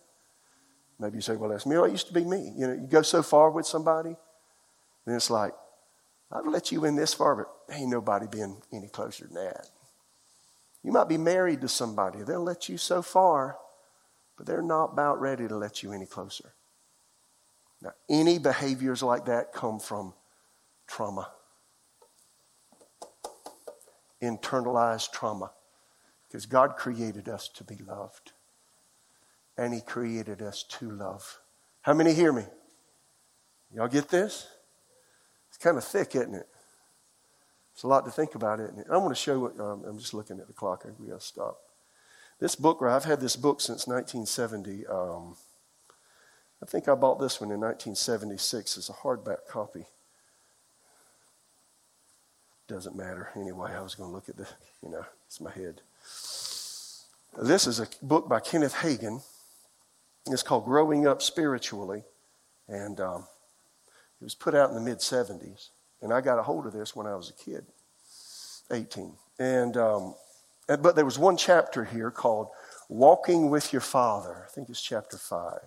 Maybe 0.98 1.18
you 1.18 1.22
say, 1.22 1.36
"Well, 1.36 1.50
that's 1.50 1.66
me." 1.66 1.76
Well, 1.76 1.86
it 1.86 1.92
used 1.92 2.08
to 2.08 2.14
be 2.14 2.24
me. 2.24 2.54
You 2.58 2.68
know, 2.68 2.74
you 2.74 2.88
go 2.88 3.02
so 3.02 3.22
far 3.22 3.52
with 3.52 3.68
somebody, 3.68 4.16
then 5.06 5.16
it's 5.16 5.30
like, 5.30 5.54
"I've 6.32 6.48
let 6.48 6.72
you 6.72 6.86
in 6.86 6.96
this 6.96 7.14
far, 7.14 7.36
but 7.36 7.76
ain't 7.76 7.90
nobody 7.90 8.28
been 8.28 8.58
any 8.72 8.88
closer 8.88 9.26
than 9.26 9.36
that." 9.36 9.70
You 10.84 10.92
might 10.92 11.10
be 11.10 11.18
married 11.18 11.62
to 11.62 11.68
somebody; 11.68 12.24
they'll 12.24 12.44
let 12.44 12.70
you 12.70 12.78
so 12.78 13.02
far 13.02 13.58
but 14.38 14.46
they're 14.46 14.62
not 14.62 14.94
about 14.94 15.20
ready 15.20 15.48
to 15.48 15.56
let 15.56 15.84
you 15.84 15.94
any 15.94 16.06
closer. 16.06 16.54
Now, 17.82 17.92
any 18.10 18.38
behaviors 18.38 19.04
like 19.04 19.26
that 19.26 19.54
come 19.54 19.80
from 19.80 20.14
trauma, 20.88 21.30
internalized 24.22 25.12
trauma, 25.12 25.52
because 26.28 26.46
God 26.46 26.76
created 26.76 27.30
us 27.30 27.48
to 27.50 27.64
be 27.64 27.76
loved, 27.76 28.34
and 29.58 29.74
He 29.74 29.82
created 29.82 30.42
us 30.42 30.64
to 30.64 30.90
love. 30.90 31.40
How 31.82 31.94
many 31.94 32.14
hear 32.14 32.34
me? 32.34 32.44
Y'all 33.74 33.88
get 33.88 34.10
this? 34.10 34.48
It's 35.66 35.72
kind 35.72 35.78
of 35.78 35.84
thick, 35.84 36.16
isn't 36.16 36.36
it? 36.36 36.48
It's 37.74 37.82
a 37.82 37.88
lot 37.88 38.06
to 38.06 38.12
think 38.12 38.36
about, 38.36 38.60
isn't 38.60 38.78
it? 38.78 38.86
I 38.88 38.98
want 38.98 39.10
to 39.10 39.20
show 39.20 39.40
what, 39.40 39.60
um, 39.60 39.84
I'm 39.88 39.98
just 39.98 40.14
looking 40.14 40.40
at 40.40 40.46
the 40.46 40.54
clock. 40.54 40.82
I 40.84 40.90
think 40.90 41.00
we 41.00 41.08
got 41.08 41.22
to 41.22 41.26
stop. 41.26 41.58
This 42.40 42.54
book, 42.54 42.84
I've 42.84 43.06
had 43.06 43.20
this 43.20 43.36
book 43.36 43.62
since 43.62 43.88
1970. 43.88 44.86
Um, 44.86 45.36
I 46.62 46.68
think 46.68 46.88
I 46.88 46.94
bought 46.94 47.20
this 47.20 47.42
one 47.42 47.50
in 47.50 47.60
1976 47.62 48.78
as 48.78 48.90
a 48.90 48.94
hardback 48.94 49.48
copy. 49.50 49.86
Doesn't 52.68 52.96
matter. 52.96 53.30
Anyway, 53.36 53.72
I 53.72 53.82
was 53.82 53.96
going 53.96 54.12
to 54.12 54.14
look 54.14 54.30
at 54.30 54.38
the, 54.38 54.48
you 54.84 54.90
know, 54.90 55.06
it's 55.26 55.42
my 55.42 55.52
head. 55.52 55.82
This 57.42 57.66
is 57.66 57.80
a 57.80 57.88
book 58.04 58.30
by 58.30 58.40
Kenneth 58.40 58.76
Hagin. 58.76 59.24
It's 60.28 60.44
called 60.44 60.66
Growing 60.66 61.08
Up 61.08 61.24
Spiritually. 61.24 62.04
And 62.68 63.00
um, 63.00 63.26
it 64.26 64.34
was 64.34 64.34
put 64.34 64.56
out 64.56 64.70
in 64.70 64.76
the 64.76 64.82
mid 64.82 64.98
70s. 64.98 65.70
And 66.02 66.12
I 66.12 66.20
got 66.20 66.40
a 66.40 66.42
hold 66.42 66.66
of 66.66 66.74
this 66.74 66.96
when 66.96 67.06
I 67.06 67.14
was 67.14 67.30
a 67.30 67.34
kid, 67.34 67.64
18. 68.72 69.14
And, 69.38 69.78
um, 69.78 70.16
but 70.66 70.96
there 70.96 71.06
was 71.06 71.20
one 71.20 71.38
chapter 71.38 71.86
here 71.86 72.10
called 72.10 72.48
Walking 72.90 73.52
with 73.52 73.72
Your 73.72 73.84
Father. 73.84 74.44
I 74.44 74.52
think 74.52 74.70
it's 74.70 74.82
chapter 74.82 75.20
5. 75.20 75.60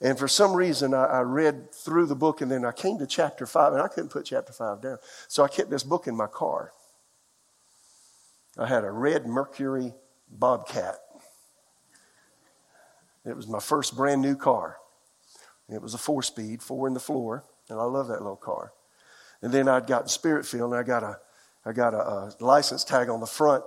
And 0.00 0.18
for 0.18 0.28
some 0.28 0.54
reason, 0.54 0.94
I, 0.94 1.04
I, 1.04 1.20
read 1.20 1.74
through 1.74 2.06
the 2.06 2.14
book 2.14 2.40
and 2.40 2.50
then 2.50 2.64
I 2.64 2.72
came 2.72 2.96
to 3.00 3.06
chapter 3.06 3.44
5 3.44 3.74
and 3.74 3.82
I 3.82 3.88
couldn't 3.88 4.08
put 4.08 4.24
chapter 4.24 4.54
5 4.54 4.80
down. 4.80 4.96
So 5.28 5.44
I 5.44 5.48
kept 5.48 5.68
this 5.68 5.82
book 5.82 6.06
in 6.06 6.16
my 6.16 6.26
car. 6.26 6.72
I 8.56 8.66
had 8.66 8.84
a 8.84 8.90
red 8.90 9.26
Mercury 9.26 9.92
Bobcat. 10.30 10.96
It 13.26 13.36
was 13.36 13.46
my 13.46 13.60
first 13.60 13.94
brand 13.94 14.22
new 14.22 14.36
car. 14.36 14.78
It 15.68 15.82
was 15.82 15.92
a 15.92 15.98
four 15.98 16.22
speed, 16.22 16.62
four 16.62 16.88
in 16.88 16.94
the 16.94 17.00
floor, 17.00 17.44
and 17.70 17.80
I 17.80 17.84
love 17.84 18.08
that 18.08 18.20
little 18.20 18.36
car. 18.36 18.72
And 19.42 19.52
then 19.52 19.68
I'd 19.68 19.86
gotten 19.86 20.08
spirit 20.08 20.46
filled 20.46 20.72
and 20.72 20.80
I 20.80 20.82
got 20.82 21.02
a 21.02 21.18
I 21.64 21.72
got 21.72 21.92
a, 21.92 21.98
a 21.98 22.34
license 22.40 22.84
tag 22.84 23.08
on 23.08 23.20
the 23.20 23.26
front 23.26 23.64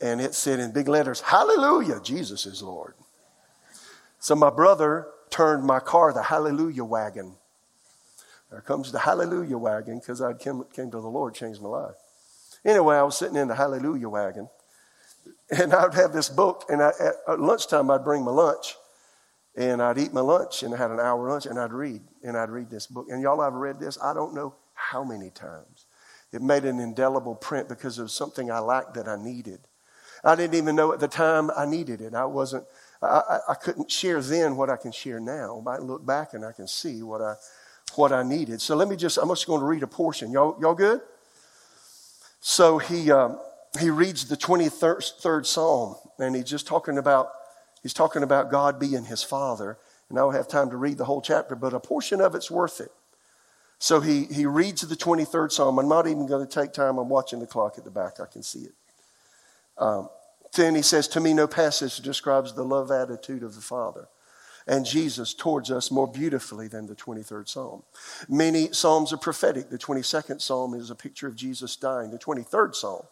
and 0.00 0.20
it 0.20 0.34
said 0.34 0.58
in 0.58 0.72
big 0.72 0.88
letters, 0.88 1.20
Hallelujah, 1.20 2.00
Jesus 2.02 2.44
is 2.46 2.62
Lord. 2.62 2.94
So 4.18 4.34
my 4.34 4.50
brother 4.50 5.06
turned 5.30 5.64
my 5.64 5.80
car 5.80 6.12
the 6.12 6.22
hallelujah 6.22 6.84
wagon. 6.84 7.34
There 8.50 8.60
comes 8.60 8.92
the 8.92 8.98
hallelujah 8.98 9.56
wagon 9.56 9.98
because 9.98 10.20
I 10.20 10.34
came, 10.34 10.64
came 10.74 10.90
to 10.90 11.00
the 11.00 11.08
Lord, 11.08 11.34
changed 11.34 11.62
my 11.62 11.68
life. 11.68 11.94
Anyway, 12.64 12.96
I 12.96 13.02
was 13.02 13.16
sitting 13.16 13.36
in 13.36 13.48
the 13.48 13.54
hallelujah 13.54 14.08
wagon, 14.08 14.48
and 15.50 15.72
I'd 15.72 15.94
have 15.94 16.12
this 16.12 16.28
book, 16.28 16.66
and 16.68 16.82
I, 16.82 16.92
at 17.26 17.40
lunchtime 17.40 17.90
I'd 17.90 18.04
bring 18.04 18.24
my 18.24 18.30
lunch, 18.30 18.76
and 19.56 19.82
I'd 19.82 19.98
eat 19.98 20.12
my 20.12 20.20
lunch, 20.20 20.62
and 20.62 20.74
I 20.74 20.78
had 20.78 20.90
an 20.90 21.00
hour 21.00 21.28
lunch, 21.28 21.46
and 21.46 21.58
I'd 21.58 21.72
read, 21.72 22.02
and 22.22 22.36
I'd 22.36 22.50
read 22.50 22.70
this 22.70 22.86
book. 22.86 23.06
And 23.10 23.22
y'all, 23.22 23.40
I've 23.40 23.52
read 23.54 23.78
this, 23.78 23.98
I 24.02 24.14
don't 24.14 24.34
know 24.34 24.54
how 24.74 25.04
many 25.04 25.30
times. 25.30 25.86
It 26.32 26.40
made 26.40 26.64
an 26.64 26.80
indelible 26.80 27.34
print 27.34 27.68
because 27.68 27.98
it 27.98 28.02
was 28.02 28.12
something 28.12 28.50
I 28.50 28.60
lacked 28.60 28.94
that 28.94 29.06
I 29.06 29.16
needed. 29.16 29.60
I 30.24 30.34
didn't 30.34 30.54
even 30.54 30.76
know 30.76 30.92
at 30.92 31.00
the 31.00 31.08
time 31.08 31.50
I 31.56 31.66
needed 31.66 32.00
it. 32.00 32.14
I 32.14 32.24
wasn't 32.24 32.64
I, 33.02 33.38
I 33.48 33.54
couldn't 33.54 33.90
share 33.90 34.20
then 34.22 34.56
what 34.56 34.70
I 34.70 34.76
can 34.76 34.92
share 34.92 35.18
now. 35.18 35.62
I 35.66 35.78
look 35.78 36.06
back 36.06 36.34
and 36.34 36.44
I 36.44 36.52
can 36.52 36.68
see 36.68 37.02
what 37.02 37.20
I, 37.20 37.34
what 37.96 38.12
I 38.12 38.22
needed. 38.22 38.60
So 38.60 38.76
let 38.76 38.88
me 38.88 38.96
just, 38.96 39.18
I'm 39.18 39.28
just 39.28 39.46
going 39.46 39.60
to 39.60 39.66
read 39.66 39.82
a 39.82 39.88
portion. 39.88 40.30
Y'all, 40.30 40.56
y'all 40.60 40.74
good? 40.74 41.00
So 42.40 42.78
he, 42.78 43.10
um, 43.10 43.40
he 43.80 43.90
reads 43.90 44.28
the 44.28 44.36
23rd 44.36 45.46
Psalm 45.46 45.96
and 46.18 46.36
he's 46.36 46.44
just 46.44 46.66
talking 46.66 46.98
about, 46.98 47.30
he's 47.82 47.94
talking 47.94 48.22
about 48.22 48.50
God 48.50 48.78
being 48.78 49.04
his 49.04 49.22
father. 49.22 49.78
And 50.08 50.18
I 50.18 50.22
don't 50.22 50.34
have 50.34 50.48
time 50.48 50.70
to 50.70 50.76
read 50.76 50.98
the 50.98 51.04
whole 51.04 51.22
chapter, 51.22 51.54
but 51.54 51.74
a 51.74 51.80
portion 51.80 52.20
of 52.20 52.34
it's 52.34 52.50
worth 52.50 52.80
it. 52.80 52.92
So 53.78 54.00
he, 54.00 54.24
he 54.26 54.46
reads 54.46 54.82
the 54.82 54.94
23rd 54.94 55.52
Psalm. 55.52 55.78
I'm 55.78 55.88
not 55.88 56.06
even 56.06 56.26
going 56.26 56.46
to 56.46 56.60
take 56.60 56.72
time. 56.72 56.98
I'm 56.98 57.08
watching 57.08 57.40
the 57.40 57.46
clock 57.46 57.78
at 57.78 57.84
the 57.84 57.90
back. 57.90 58.20
I 58.20 58.26
can 58.26 58.42
see 58.42 58.60
it. 58.60 58.74
Um, 59.78 60.08
then 60.54 60.74
he 60.74 60.82
says, 60.82 61.08
To 61.08 61.20
me, 61.20 61.34
no 61.34 61.46
passage 61.46 61.98
describes 61.98 62.54
the 62.54 62.64
love 62.64 62.90
attitude 62.90 63.42
of 63.42 63.54
the 63.54 63.60
Father 63.60 64.06
and 64.66 64.86
Jesus 64.86 65.34
towards 65.34 65.70
us 65.70 65.90
more 65.90 66.06
beautifully 66.06 66.68
than 66.68 66.86
the 66.86 66.94
23rd 66.94 67.48
Psalm. 67.48 67.82
Many 68.28 68.72
Psalms 68.72 69.12
are 69.12 69.18
prophetic. 69.18 69.70
The 69.70 69.78
22nd 69.78 70.40
Psalm 70.40 70.74
is 70.74 70.90
a 70.90 70.94
picture 70.94 71.26
of 71.26 71.36
Jesus 71.36 71.76
dying. 71.76 72.10
The 72.10 72.18
23rd 72.18 72.74
Psalm, 72.74 73.04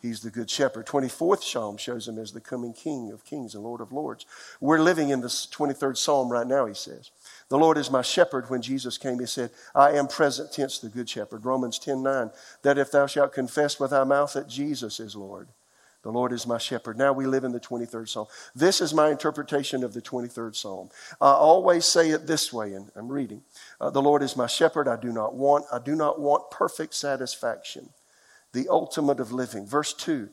he's 0.00 0.20
the 0.20 0.30
Good 0.30 0.50
Shepherd. 0.50 0.86
24th 0.86 1.42
Psalm 1.42 1.76
shows 1.76 2.08
him 2.08 2.18
as 2.18 2.32
the 2.32 2.40
coming 2.40 2.72
King 2.72 3.10
of 3.12 3.24
kings 3.24 3.54
and 3.54 3.64
Lord 3.64 3.80
of 3.80 3.92
lords. 3.92 4.26
We're 4.60 4.80
living 4.80 5.10
in 5.10 5.20
the 5.20 5.28
23rd 5.28 5.96
Psalm 5.96 6.28
right 6.30 6.46
now, 6.46 6.66
he 6.66 6.74
says. 6.74 7.10
The 7.48 7.58
Lord 7.58 7.78
is 7.78 7.90
my 7.90 8.02
shepherd. 8.02 8.50
When 8.50 8.62
Jesus 8.62 8.98
came, 8.98 9.18
he 9.18 9.26
said, 9.26 9.50
I 9.74 9.92
am 9.92 10.08
present 10.08 10.52
tense, 10.52 10.78
the 10.78 10.88
Good 10.88 11.08
Shepherd. 11.08 11.44
Romans 11.44 11.78
10 11.78 12.02
9, 12.02 12.30
that 12.62 12.78
if 12.78 12.90
thou 12.90 13.06
shalt 13.06 13.32
confess 13.32 13.78
with 13.78 13.90
thy 13.90 14.04
mouth 14.04 14.32
that 14.34 14.48
Jesus 14.48 15.00
is 15.00 15.16
Lord, 15.16 15.48
the 16.06 16.12
Lord 16.12 16.32
is 16.32 16.46
my 16.46 16.58
shepherd. 16.58 16.96
Now 16.96 17.12
we 17.12 17.26
live 17.26 17.42
in 17.42 17.50
the 17.50 17.58
23rd 17.58 18.08
Psalm. 18.08 18.28
This 18.54 18.80
is 18.80 18.94
my 18.94 19.10
interpretation 19.10 19.82
of 19.82 19.92
the 19.92 20.00
23rd 20.00 20.54
Psalm. 20.54 20.88
I 21.20 21.32
always 21.32 21.84
say 21.84 22.10
it 22.10 22.28
this 22.28 22.52
way, 22.52 22.74
and 22.74 22.92
I'm 22.94 23.08
reading. 23.08 23.42
Uh, 23.80 23.90
the 23.90 24.00
Lord 24.00 24.22
is 24.22 24.36
my 24.36 24.46
shepherd. 24.46 24.86
I 24.86 24.94
do 24.94 25.12
not 25.12 25.34
want, 25.34 25.64
I 25.72 25.80
do 25.80 25.96
not 25.96 26.20
want 26.20 26.48
perfect 26.48 26.94
satisfaction, 26.94 27.88
the 28.52 28.68
ultimate 28.68 29.20
of 29.20 29.32
living. 29.32 29.66
Verse 29.66 29.92
2 29.94 30.28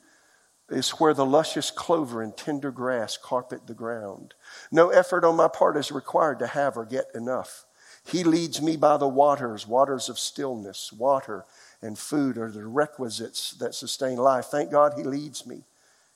is 0.70 0.92
where 0.92 1.14
the 1.14 1.26
luscious 1.26 1.72
clover 1.72 2.22
and 2.22 2.36
tender 2.36 2.72
grass 2.72 3.18
carpet 3.18 3.68
the 3.68 3.74
ground. 3.74 4.34
No 4.72 4.90
effort 4.90 5.26
on 5.26 5.36
my 5.36 5.48
part 5.48 5.78
is 5.78 5.92
required 5.92 6.40
to 6.40 6.48
have 6.48 6.78
or 6.78 6.86
get 6.86 7.08
enough. 7.14 7.66
He 8.06 8.24
leads 8.24 8.62
me 8.62 8.76
by 8.76 8.98
the 8.98 9.08
waters, 9.08 9.68
waters 9.68 10.10
of 10.10 10.20
stillness, 10.20 10.92
water 10.92 11.46
and 11.82 11.98
food 11.98 12.38
are 12.38 12.52
the 12.52 12.66
requisites 12.66 13.52
that 13.52 13.76
sustain 13.76 14.18
life. 14.18 14.46
Thank 14.46 14.72
God 14.72 14.94
He 14.96 15.04
leads 15.04 15.46
me. 15.46 15.64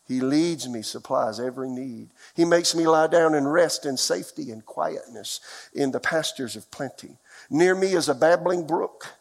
He 0.07 0.21
leads 0.21 0.69
me, 0.69 0.81
supplies 0.81 1.39
every 1.39 1.69
need. 1.69 2.09
He 2.33 2.45
makes 2.45 2.73
me 2.73 2.87
lie 2.87 3.07
down 3.07 3.35
and 3.35 3.51
rest 3.51 3.85
in 3.85 3.97
safety 3.97 4.51
and 4.51 4.65
quietness 4.65 5.41
in 5.73 5.91
the 5.91 5.99
pastures 5.99 6.55
of 6.55 6.71
plenty. 6.71 7.17
Near 7.49 7.75
me 7.75 7.93
is 7.93 8.07
a 8.07 8.15
babbling 8.15 8.65
brook. 8.65 9.16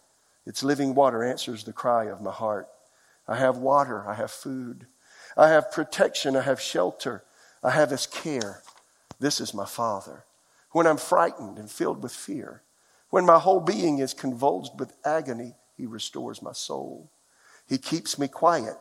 Its 0.47 0.63
living 0.63 0.95
water 0.95 1.25
answers 1.25 1.65
the 1.65 1.73
cry 1.73 2.05
of 2.05 2.23
my 2.23 2.31
heart. 2.31 2.69
I 3.29 3.37
have 3.37 3.59
water. 3.59 4.09
I 4.09 4.15
have 4.15 4.31
food. 4.31 4.87
I 5.37 5.49
have 5.49 5.73
protection. 5.73 6.37
I 6.37 6.43
have 6.43 6.61
shelter. 6.61 7.25
I 7.63 7.71
have 7.71 7.91
His 7.91 8.07
care. 8.07 8.63
This 9.19 9.41
is 9.41 9.53
my 9.53 9.67
Father. 9.67 10.25
When 10.71 10.87
I'm 10.87 10.99
frightened 10.99 11.59
and 11.59 11.71
filled 11.71 12.03
with 12.03 12.13
fear, 12.13 12.63
when 13.11 13.27
my 13.27 13.39
whole 13.39 13.61
being 13.61 13.99
is 13.99 14.15
convulsed 14.15 14.77
with 14.77 14.97
agony, 15.05 15.55
he 15.77 15.87
restores 15.87 16.43
my 16.43 16.53
soul. 16.53 17.11
He 17.69 17.79
keeps 17.79 18.19
me 18.19 18.29
quiet. 18.29 18.77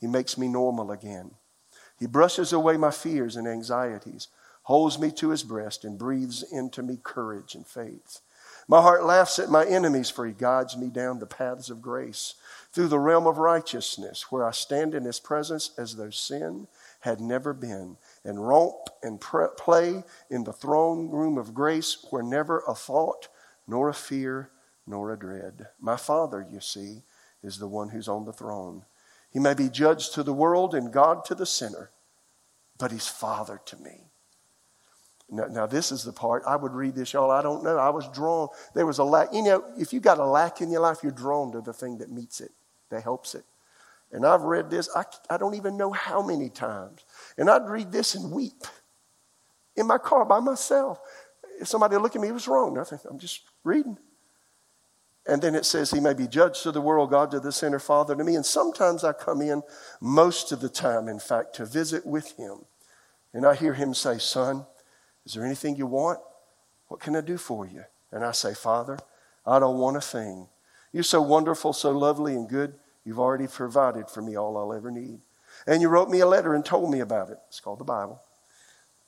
He 0.00 0.06
makes 0.06 0.38
me 0.38 0.48
normal 0.48 0.90
again. 0.90 1.32
He 1.98 2.06
brushes 2.06 2.52
away 2.52 2.76
my 2.76 2.90
fears 2.90 3.36
and 3.36 3.46
anxieties, 3.46 4.28
holds 4.62 4.98
me 4.98 5.10
to 5.12 5.30
his 5.30 5.42
breast, 5.42 5.84
and 5.84 5.98
breathes 5.98 6.42
into 6.50 6.82
me 6.82 6.98
courage 7.02 7.54
and 7.54 7.66
faith. 7.66 8.20
My 8.68 8.82
heart 8.82 9.04
laughs 9.04 9.38
at 9.38 9.50
my 9.50 9.64
enemies, 9.64 10.10
for 10.10 10.26
he 10.26 10.32
guides 10.32 10.76
me 10.76 10.88
down 10.88 11.18
the 11.18 11.26
paths 11.26 11.70
of 11.70 11.82
grace 11.82 12.34
through 12.72 12.88
the 12.88 12.98
realm 12.98 13.26
of 13.26 13.38
righteousness, 13.38 14.30
where 14.30 14.44
I 14.44 14.52
stand 14.52 14.94
in 14.94 15.04
his 15.04 15.18
presence 15.18 15.72
as 15.76 15.96
though 15.96 16.10
sin 16.10 16.68
had 17.00 17.20
never 17.20 17.52
been, 17.52 17.96
and 18.24 18.46
romp 18.46 18.90
and 19.02 19.20
play 19.20 20.04
in 20.28 20.44
the 20.44 20.52
throne 20.52 21.10
room 21.10 21.38
of 21.38 21.54
grace, 21.54 22.04
where 22.10 22.22
never 22.22 22.62
a 22.68 22.74
thought 22.74 23.28
nor 23.66 23.88
a 23.88 23.94
fear 23.94 24.50
nor 24.86 25.12
a 25.12 25.18
dread. 25.18 25.68
My 25.80 25.96
Father, 25.96 26.46
you 26.50 26.60
see, 26.60 27.02
is 27.42 27.58
the 27.58 27.68
one 27.68 27.88
who's 27.88 28.08
on 28.08 28.24
the 28.24 28.32
throne. 28.32 28.84
He 29.30 29.38
may 29.38 29.54
be 29.54 29.68
judge 29.68 30.10
to 30.10 30.22
the 30.22 30.34
world 30.34 30.74
and 30.74 30.92
God 30.92 31.24
to 31.26 31.34
the 31.34 31.46
sinner, 31.46 31.90
but 32.78 32.92
he's 32.92 33.08
Father 33.08 33.60
to 33.66 33.76
me. 33.76 34.09
Now, 35.32 35.44
now, 35.46 35.66
this 35.66 35.92
is 35.92 36.02
the 36.02 36.12
part 36.12 36.42
I 36.46 36.56
would 36.56 36.72
read 36.72 36.96
this, 36.96 37.12
y'all. 37.12 37.30
I 37.30 37.40
don't 37.40 37.62
know. 37.62 37.78
I 37.78 37.90
was 37.90 38.08
drawn. 38.08 38.48
There 38.74 38.84
was 38.84 38.98
a 38.98 39.04
lack. 39.04 39.32
You 39.32 39.42
know, 39.42 39.64
if 39.78 39.92
you 39.92 40.00
got 40.00 40.18
a 40.18 40.24
lack 40.24 40.60
in 40.60 40.70
your 40.70 40.80
life, 40.80 40.98
you're 41.04 41.12
drawn 41.12 41.52
to 41.52 41.60
the 41.60 41.72
thing 41.72 41.98
that 41.98 42.10
meets 42.10 42.40
it, 42.40 42.50
that 42.90 43.04
helps 43.04 43.36
it. 43.36 43.44
And 44.12 44.26
I've 44.26 44.42
read 44.42 44.70
this, 44.70 44.88
I, 44.94 45.04
I 45.28 45.36
don't 45.36 45.54
even 45.54 45.76
know 45.76 45.92
how 45.92 46.20
many 46.20 46.48
times. 46.48 47.04
And 47.38 47.48
I'd 47.48 47.68
read 47.68 47.92
this 47.92 48.16
and 48.16 48.32
weep 48.32 48.64
in 49.76 49.86
my 49.86 49.98
car 49.98 50.24
by 50.24 50.40
myself. 50.40 50.98
If 51.60 51.68
somebody 51.68 51.96
look 51.96 52.16
at 52.16 52.22
me, 52.22 52.28
it 52.28 52.34
was 52.34 52.48
wrong? 52.48 52.74
Nothing. 52.74 52.98
I'm 53.08 53.18
just 53.18 53.42
reading. 53.62 53.98
And 55.26 55.40
then 55.40 55.54
it 55.54 55.64
says, 55.64 55.92
He 55.92 56.00
may 56.00 56.14
be 56.14 56.26
judge 56.26 56.62
to 56.62 56.72
the 56.72 56.80
world, 56.80 57.10
God 57.10 57.30
to 57.30 57.40
the 57.40 57.52
sinner, 57.52 57.78
Father 57.78 58.16
to 58.16 58.24
me. 58.24 58.34
And 58.34 58.44
sometimes 58.44 59.04
I 59.04 59.12
come 59.12 59.42
in, 59.42 59.62
most 60.00 60.50
of 60.50 60.60
the 60.60 60.68
time, 60.68 61.06
in 61.06 61.20
fact, 61.20 61.54
to 61.56 61.66
visit 61.66 62.04
with 62.04 62.36
Him. 62.36 62.64
And 63.32 63.46
I 63.46 63.54
hear 63.54 63.74
Him 63.74 63.94
say, 63.94 64.18
Son, 64.18 64.66
Is 65.30 65.34
there 65.34 65.46
anything 65.46 65.76
you 65.76 65.86
want? 65.86 66.18
What 66.88 66.98
can 66.98 67.14
I 67.14 67.20
do 67.20 67.36
for 67.36 67.64
you? 67.64 67.84
And 68.10 68.24
I 68.24 68.32
say, 68.32 68.52
Father, 68.52 68.98
I 69.46 69.60
don't 69.60 69.78
want 69.78 69.96
a 69.96 70.00
thing. 70.00 70.48
You're 70.92 71.04
so 71.04 71.22
wonderful, 71.22 71.72
so 71.72 71.92
lovely 71.92 72.34
and 72.34 72.48
good. 72.48 72.74
You've 73.04 73.20
already 73.20 73.46
provided 73.46 74.10
for 74.10 74.22
me 74.22 74.34
all 74.34 74.58
I'll 74.58 74.72
ever 74.72 74.90
need. 74.90 75.20
And 75.68 75.80
you 75.80 75.88
wrote 75.88 76.10
me 76.10 76.18
a 76.18 76.26
letter 76.26 76.52
and 76.52 76.64
told 76.64 76.90
me 76.90 76.98
about 76.98 77.30
it. 77.30 77.38
It's 77.46 77.60
called 77.60 77.78
the 77.78 77.84
Bible. 77.84 78.20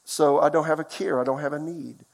So 0.05 0.39
I 0.39 0.49
don't 0.49 0.67
have 0.67 0.79
a 0.79 0.85
care. 0.85 1.21
I 1.21 1.25
don't 1.25 1.41
have 1.41 1.55
a 1.55 1.59
need. 1.59 2.05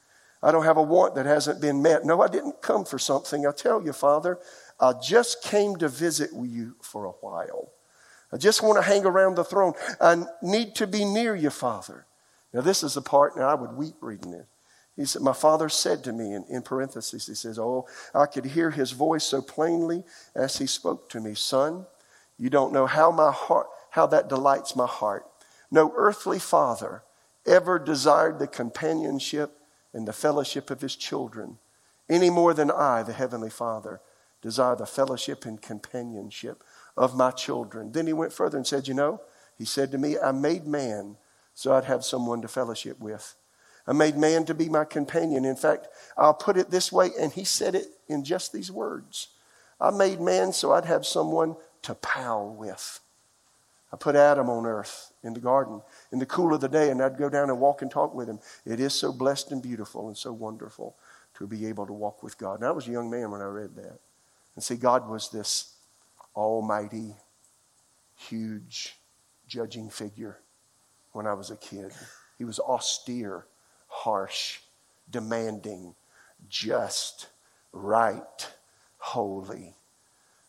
I 0.42 0.52
don't 0.52 0.64
have 0.64 0.78
a 0.78 0.82
want 0.82 1.14
that 1.16 1.26
hasn't 1.26 1.60
been 1.60 1.82
met. 1.82 2.06
No, 2.06 2.22
I 2.22 2.28
didn't 2.28 2.62
come 2.62 2.86
for 2.86 2.98
something. 2.98 3.46
I 3.46 3.52
tell 3.52 3.84
you, 3.84 3.92
Father, 3.92 4.38
I 4.80 4.94
just 5.02 5.42
came 5.42 5.76
to 5.76 5.88
visit 5.90 6.32
with 6.32 6.48
you 6.48 6.76
for 6.80 7.04
a 7.04 7.10
while. 7.10 7.72
I 8.32 8.38
just 8.38 8.62
want 8.62 8.78
to 8.78 8.82
hang 8.82 9.04
around 9.04 9.34
the 9.34 9.44
throne. 9.44 9.74
I 10.00 10.24
need 10.40 10.76
to 10.76 10.86
be 10.86 11.04
near 11.04 11.36
you, 11.36 11.50
Father. 11.50 12.06
Now, 12.52 12.62
this 12.62 12.82
is 12.82 12.94
the 12.94 13.02
part, 13.02 13.36
now 13.36 13.48
I 13.48 13.54
would 13.54 13.72
weep 13.72 13.94
reading 14.00 14.32
it. 14.32 14.46
He 14.96 15.04
said, 15.04 15.22
My 15.22 15.32
father 15.32 15.68
said 15.68 16.02
to 16.04 16.12
me, 16.12 16.34
in, 16.34 16.44
in 16.48 16.62
parentheses, 16.62 17.26
he 17.26 17.34
says, 17.34 17.58
Oh, 17.58 17.86
I 18.14 18.26
could 18.26 18.46
hear 18.46 18.70
his 18.70 18.90
voice 18.92 19.24
so 19.24 19.40
plainly 19.40 20.02
as 20.34 20.58
he 20.58 20.66
spoke 20.66 21.08
to 21.10 21.20
me, 21.20 21.34
Son, 21.34 21.86
you 22.36 22.50
don't 22.50 22.72
know 22.72 22.86
how 22.86 23.10
my 23.10 23.30
heart, 23.30 23.68
how 23.90 24.06
that 24.06 24.28
delights 24.28 24.74
my 24.74 24.86
heart. 24.86 25.24
No 25.70 25.92
earthly 25.96 26.38
father 26.38 27.02
ever 27.46 27.78
desired 27.78 28.38
the 28.38 28.46
companionship 28.46 29.52
and 29.92 30.06
the 30.06 30.12
fellowship 30.12 30.70
of 30.70 30.80
his 30.80 30.96
children 30.96 31.58
any 32.08 32.30
more 32.30 32.54
than 32.54 32.70
I, 32.70 33.02
the 33.02 33.12
Heavenly 33.12 33.50
Father, 33.50 34.00
desire 34.40 34.76
the 34.76 34.86
fellowship 34.86 35.44
and 35.44 35.60
companionship 35.60 36.62
of 36.96 37.16
my 37.16 37.30
children. 37.30 37.92
Then 37.92 38.06
he 38.06 38.12
went 38.12 38.32
further 38.32 38.56
and 38.56 38.66
said, 38.66 38.88
You 38.88 38.94
know, 38.94 39.20
he 39.56 39.64
said 39.64 39.90
to 39.92 39.98
me, 39.98 40.18
I 40.18 40.32
made 40.32 40.66
man 40.66 41.16
so 41.58 41.74
I'd 41.74 41.86
have 41.86 42.04
someone 42.04 42.40
to 42.42 42.46
fellowship 42.46 43.00
with. 43.00 43.34
I 43.84 43.92
made 43.92 44.16
man 44.16 44.44
to 44.44 44.54
be 44.54 44.68
my 44.68 44.84
companion. 44.84 45.44
In 45.44 45.56
fact, 45.56 45.88
I'll 46.16 46.32
put 46.32 46.56
it 46.56 46.70
this 46.70 46.92
way, 46.92 47.10
and 47.18 47.32
he 47.32 47.42
said 47.42 47.74
it 47.74 47.88
in 48.06 48.22
just 48.22 48.52
these 48.52 48.70
words 48.70 49.30
I 49.80 49.90
made 49.90 50.20
man 50.20 50.52
so 50.52 50.72
I'd 50.72 50.84
have 50.84 51.04
someone 51.04 51.56
to 51.82 51.96
pal 51.96 52.48
with. 52.48 53.00
I 53.92 53.96
put 53.96 54.14
Adam 54.14 54.48
on 54.48 54.66
earth 54.66 55.12
in 55.24 55.34
the 55.34 55.40
garden 55.40 55.82
in 56.12 56.20
the 56.20 56.26
cool 56.26 56.54
of 56.54 56.60
the 56.60 56.68
day, 56.68 56.90
and 56.90 57.02
I'd 57.02 57.18
go 57.18 57.28
down 57.28 57.50
and 57.50 57.58
walk 57.58 57.82
and 57.82 57.90
talk 57.90 58.14
with 58.14 58.28
him. 58.28 58.38
It 58.64 58.78
is 58.78 58.94
so 58.94 59.12
blessed 59.12 59.50
and 59.50 59.60
beautiful 59.60 60.06
and 60.06 60.16
so 60.16 60.32
wonderful 60.32 60.94
to 61.34 61.48
be 61.48 61.66
able 61.66 61.88
to 61.88 61.92
walk 61.92 62.22
with 62.22 62.38
God. 62.38 62.60
And 62.60 62.68
I 62.68 62.70
was 62.70 62.86
a 62.86 62.92
young 62.92 63.10
man 63.10 63.32
when 63.32 63.40
I 63.40 63.46
read 63.46 63.74
that. 63.74 63.98
And 64.54 64.62
see, 64.62 64.76
God 64.76 65.08
was 65.08 65.28
this 65.30 65.74
almighty, 66.36 67.16
huge, 68.14 68.96
judging 69.48 69.90
figure 69.90 70.38
when 71.18 71.26
I 71.26 71.34
was 71.34 71.50
a 71.50 71.56
kid. 71.56 71.90
He 72.38 72.44
was 72.44 72.60
austere, 72.60 73.44
harsh, 73.88 74.60
demanding, 75.10 75.96
just, 76.48 77.26
right, 77.72 78.52
holy. 78.98 79.74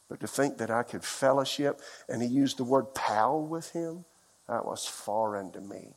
But 0.10 0.20
to 0.20 0.28
think 0.28 0.60
that 0.60 0.70
I 0.70 0.84
could 0.84 1.04
fellowship, 1.04 1.82
and 2.08 2.22
he 2.22 2.28
used 2.28 2.58
the 2.58 2.64
word 2.64 2.94
pal 2.94 3.42
with 3.42 3.72
him, 3.72 4.06
that 4.48 4.64
was 4.64 4.86
foreign 4.86 5.52
to 5.54 5.60
me. 5.60 5.96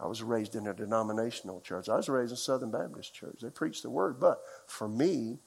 I 0.00 0.08
was 0.08 0.20
raised 0.20 0.56
in 0.56 0.66
a 0.66 0.74
denominational 0.74 1.60
church. 1.60 1.88
I 1.88 1.94
was 1.94 2.08
raised 2.08 2.32
in 2.32 2.34
a 2.34 2.38
Southern 2.38 2.72
Baptist 2.72 3.14
church. 3.14 3.38
They 3.40 3.50
preached 3.50 3.84
the 3.84 3.90
word. 3.90 4.18
But 4.18 4.40
for 4.66 4.88
me, 4.88 5.38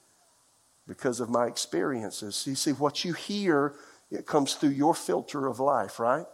because 0.88 1.20
of 1.20 1.30
my 1.30 1.48
experiences, 1.48 2.42
you 2.48 2.56
see, 2.56 2.72
what 2.72 3.04
you 3.04 3.12
hear, 3.12 3.76
it 4.10 4.26
comes 4.26 4.54
through 4.54 4.70
your 4.70 4.96
filter 4.96 5.46
of 5.46 5.60
life, 5.60 6.00
right? 6.00 6.26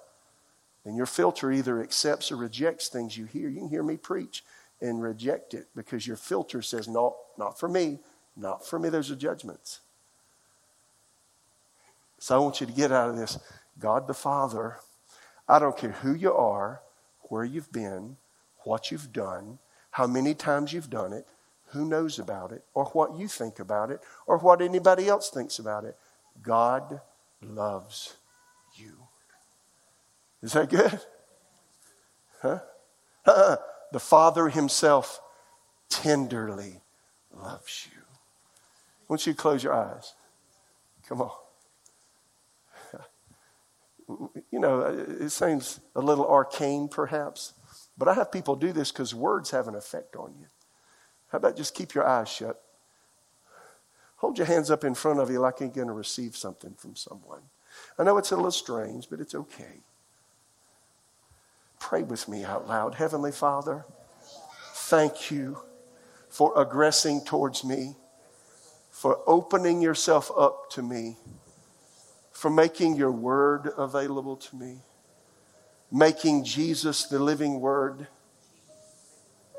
And 0.90 0.98
your 0.98 1.06
filter 1.06 1.52
either 1.52 1.84
accepts 1.84 2.32
or 2.32 2.36
rejects 2.36 2.88
things 2.88 3.16
you 3.16 3.26
hear. 3.26 3.48
You 3.48 3.60
can 3.60 3.70
hear 3.70 3.84
me 3.84 3.96
preach 3.96 4.44
and 4.82 5.04
reject 5.04 5.54
it 5.54 5.68
because 5.76 6.08
your 6.08 6.16
filter 6.16 6.64
says, 6.64 6.88
no, 6.88 7.16
not 7.38 7.60
for 7.60 7.70
me, 7.70 8.00
not 8.36 8.66
for 8.66 8.80
me. 8.80 8.90
Those 8.90 9.12
are 9.12 9.16
judgments. 9.16 9.82
So 12.18 12.36
I 12.36 12.40
want 12.40 12.60
you 12.60 12.66
to 12.66 12.74
get 12.74 12.92
out 12.92 13.12
of 13.12 13.18
this. 13.18 13.38
God 13.78 14.08
the 14.08 14.16
Father, 14.16 14.78
I 15.48 15.60
don't 15.60 15.78
care 15.78 15.92
who 15.92 16.16
you 16.16 16.34
are, 16.34 16.82
where 17.26 17.46
you've 17.46 17.72
been, 17.72 18.18
what 18.64 18.90
you've 18.90 19.14
done, 19.14 19.60
how 19.92 20.08
many 20.08 20.34
times 20.34 20.74
you've 20.74 20.90
done 20.90 21.14
it, 21.14 21.28
who 21.68 21.86
knows 21.86 22.18
about 22.18 22.52
it, 22.52 22.64
or 22.74 22.86
what 22.86 23.16
you 23.16 23.28
think 23.28 23.60
about 23.60 23.92
it, 23.92 24.02
or 24.26 24.40
what 24.40 24.60
anybody 24.60 25.08
else 25.08 25.30
thinks 25.30 25.60
about 25.60 25.84
it. 25.84 25.96
God 26.42 27.00
loves 27.44 28.16
you. 28.74 29.09
Is 30.42 30.54
that 30.54 30.70
good? 30.70 31.00
Huh? 32.42 32.60
Uh-uh. 33.26 33.58
The 33.92 34.00
Father 34.00 34.50
Himself 34.50 35.20
tenderly 35.90 36.82
loves 37.36 37.88
you. 37.92 38.02
Won't 39.08 39.26
you 39.26 39.34
close 39.34 39.64
your 39.64 39.74
eyes? 39.74 40.14
Come 41.08 41.22
on. 41.22 41.32
You 44.52 44.58
know, 44.58 44.82
uh, 44.82 45.06
it 45.24 45.30
seems 45.30 45.80
a 45.96 46.02
little 46.02 46.28
arcane 46.28 46.88
perhaps, 46.88 47.54
but 47.96 48.08
I 48.08 48.16
have 48.16 48.32
people 48.32 48.56
do 48.56 48.72
this 48.72 48.92
because 48.92 49.14
words 49.14 49.52
have 49.52 49.68
an 49.68 49.76
effect 49.76 50.16
on 50.16 50.34
you. 50.40 50.48
How 51.28 51.38
about 51.38 51.56
just 51.56 51.76
keep 51.76 51.94
your 51.94 52.08
eyes 52.08 52.28
shut? 52.28 52.60
Hold 54.18 54.40
your 54.40 54.48
hands 54.48 54.72
up 54.72 54.84
in 54.84 54.96
front 54.96 55.20
of 55.20 55.30
you 55.30 55.40
like 55.40 55.60
you're 55.60 55.70
going 55.70 55.88
to 55.88 55.94
receive 55.94 56.36
something 56.36 56.74
from 56.74 56.96
someone. 56.96 57.42
I 58.00 58.04
know 58.04 58.18
it's 58.18 58.32
a 58.32 58.36
little 58.36 58.50
strange, 58.52 59.08
but 59.10 59.20
it's 59.20 59.36
okay. 59.36 59.82
Pray 61.80 62.04
with 62.04 62.28
me 62.28 62.44
out 62.44 62.68
loud. 62.68 62.96
Heavenly 62.96 63.32
Father, 63.32 63.86
thank 64.74 65.32
you 65.32 65.60
for 66.30 66.54
aggressing 66.60 67.24
towards 67.26 67.64
me, 67.64 67.96
for 68.92 69.22
opening 69.26 69.82
yourself 69.82 70.30
up 70.38 70.70
to 70.72 70.84
me, 70.84 71.18
for 72.32 72.52
making 72.52 72.96
your 72.96 73.12
word 73.12 73.72
available 73.78 74.36
to 74.36 74.56
me, 74.56 74.82
making 75.92 76.44
Jesus, 76.44 77.06
the 77.06 77.18
living 77.18 77.60
word, 77.60 78.08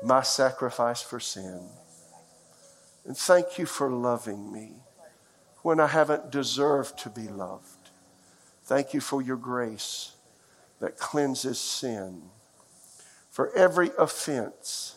my 0.03 0.21
sacrifice 0.21 1.01
for 1.01 1.19
sin. 1.19 1.67
And 3.05 3.17
thank 3.17 3.57
you 3.57 3.65
for 3.65 3.89
loving 3.89 4.51
me 4.51 4.73
when 5.63 5.79
I 5.79 5.87
haven't 5.87 6.31
deserved 6.31 6.97
to 6.99 7.09
be 7.09 7.27
loved. 7.27 7.89
Thank 8.63 8.93
you 8.93 9.01
for 9.01 9.21
your 9.21 9.37
grace 9.37 10.13
that 10.81 10.97
cleanses 10.97 11.59
sin. 11.59 12.21
For 13.29 13.55
every 13.55 13.91
offense 13.97 14.95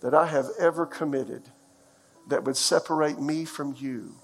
that 0.00 0.14
I 0.14 0.26
have 0.26 0.48
ever 0.58 0.84
committed 0.84 1.42
that 2.28 2.44
would 2.44 2.56
separate 2.56 3.20
me 3.20 3.44
from 3.44 3.76
you 3.78 4.14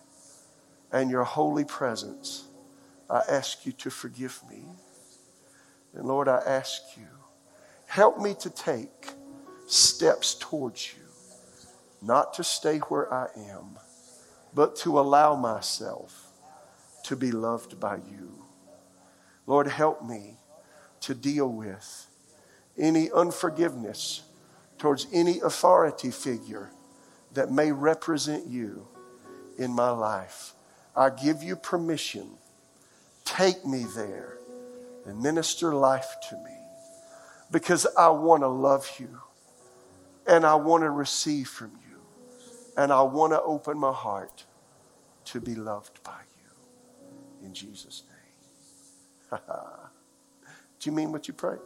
and 0.90 1.10
your 1.10 1.24
holy 1.24 1.64
presence, 1.64 2.44
I 3.08 3.22
ask 3.28 3.64
you 3.64 3.72
to 3.72 3.90
forgive 3.90 4.40
me. 4.50 4.64
And 5.94 6.06
Lord, 6.06 6.26
I 6.26 6.38
ask 6.38 6.82
you, 6.96 7.06
help 7.86 8.18
me 8.18 8.34
to 8.40 8.50
take 8.50 9.10
steps 9.66 10.34
towards 10.34 10.94
you, 10.94 11.02
not 12.02 12.34
to 12.34 12.44
stay 12.44 12.78
where 12.78 13.12
I 13.12 13.28
am, 13.36 13.78
but 14.54 14.74
to 14.76 14.98
allow 14.98 15.36
myself 15.36 16.32
to 17.04 17.14
be 17.14 17.30
loved 17.30 17.78
by 17.78 17.96
you. 17.96 18.44
Lord, 19.46 19.66
help 19.66 20.02
me 20.02 20.38
to 21.04 21.14
deal 21.14 21.48
with 21.48 22.06
any 22.78 23.10
unforgiveness 23.12 24.22
towards 24.78 25.06
any 25.12 25.38
authority 25.40 26.10
figure 26.10 26.70
that 27.34 27.52
may 27.52 27.70
represent 27.72 28.46
you 28.46 28.88
in 29.58 29.70
my 29.70 29.90
life. 29.90 30.54
I 30.96 31.10
give 31.10 31.42
you 31.42 31.56
permission. 31.56 32.30
Take 33.26 33.66
me 33.66 33.84
there 33.94 34.38
and 35.04 35.22
minister 35.22 35.74
life 35.74 36.16
to 36.30 36.36
me 36.36 36.56
because 37.50 37.86
I 37.98 38.08
want 38.08 38.42
to 38.42 38.48
love 38.48 38.90
you 38.98 39.20
and 40.26 40.46
I 40.46 40.54
want 40.54 40.84
to 40.84 40.90
receive 40.90 41.48
from 41.48 41.72
you 41.90 41.98
and 42.78 42.90
I 42.90 43.02
want 43.02 43.34
to 43.34 43.42
open 43.42 43.78
my 43.78 43.92
heart 43.92 44.46
to 45.26 45.40
be 45.40 45.54
loved 45.54 46.02
by 46.02 46.20
you. 46.38 47.46
In 47.46 47.52
Jesus' 47.52 48.04
name. 49.30 49.40
Do 50.84 50.90
you 50.90 50.96
mean 50.96 51.12
what 51.12 51.26
you 51.26 51.32
pray? 51.32 51.56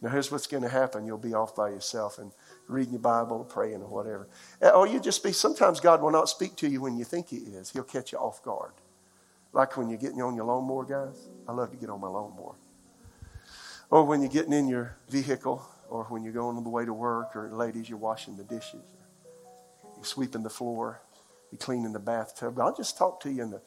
Now, 0.00 0.10
here's 0.10 0.30
what's 0.30 0.46
going 0.46 0.62
to 0.62 0.68
happen. 0.68 1.04
You'll 1.04 1.18
be 1.18 1.34
off 1.34 1.56
by 1.56 1.70
yourself 1.70 2.18
and 2.18 2.30
reading 2.68 2.92
your 2.92 3.02
Bible, 3.02 3.42
praying, 3.42 3.82
or 3.82 3.88
whatever. 3.88 4.28
Eh, 4.62 4.70
or 4.70 4.86
you 4.86 5.00
just 5.00 5.24
be, 5.24 5.32
sometimes 5.32 5.80
God 5.80 6.00
will 6.00 6.12
not 6.12 6.28
speak 6.28 6.54
to 6.58 6.68
you 6.68 6.80
when 6.80 6.96
you 6.96 7.02
think 7.02 7.30
He 7.30 7.38
is. 7.38 7.70
He'll 7.70 7.82
catch 7.82 8.12
you 8.12 8.18
off 8.18 8.44
guard. 8.44 8.74
Like 9.52 9.76
when 9.76 9.88
you're 9.88 9.98
getting 9.98 10.22
on 10.22 10.36
your 10.36 10.44
lawnmower, 10.44 10.84
guys. 10.84 11.26
I 11.48 11.52
love 11.52 11.72
to 11.72 11.76
get 11.76 11.90
on 11.90 12.00
my 12.00 12.06
lawnmower. 12.06 12.54
Or 13.90 14.04
when 14.04 14.20
you're 14.20 14.30
getting 14.30 14.52
in 14.52 14.68
your 14.68 14.96
vehicle, 15.08 15.68
or 15.90 16.04
when 16.04 16.22
you're 16.22 16.32
going 16.32 16.58
on 16.58 16.62
the 16.62 16.70
way 16.70 16.84
to 16.84 16.94
work, 16.94 17.34
or 17.34 17.50
ladies, 17.50 17.88
you're 17.88 17.98
washing 17.98 18.36
the 18.36 18.44
dishes, 18.44 18.84
you're 19.96 20.04
sweeping 20.04 20.44
the 20.44 20.50
floor, 20.50 21.00
you're 21.50 21.58
cleaning 21.58 21.92
the 21.92 21.98
bathtub. 21.98 22.60
I'll 22.60 22.76
just 22.76 22.96
talk 22.96 23.18
to 23.22 23.32
you 23.32 23.42
in 23.42 23.50
the 23.50 23.60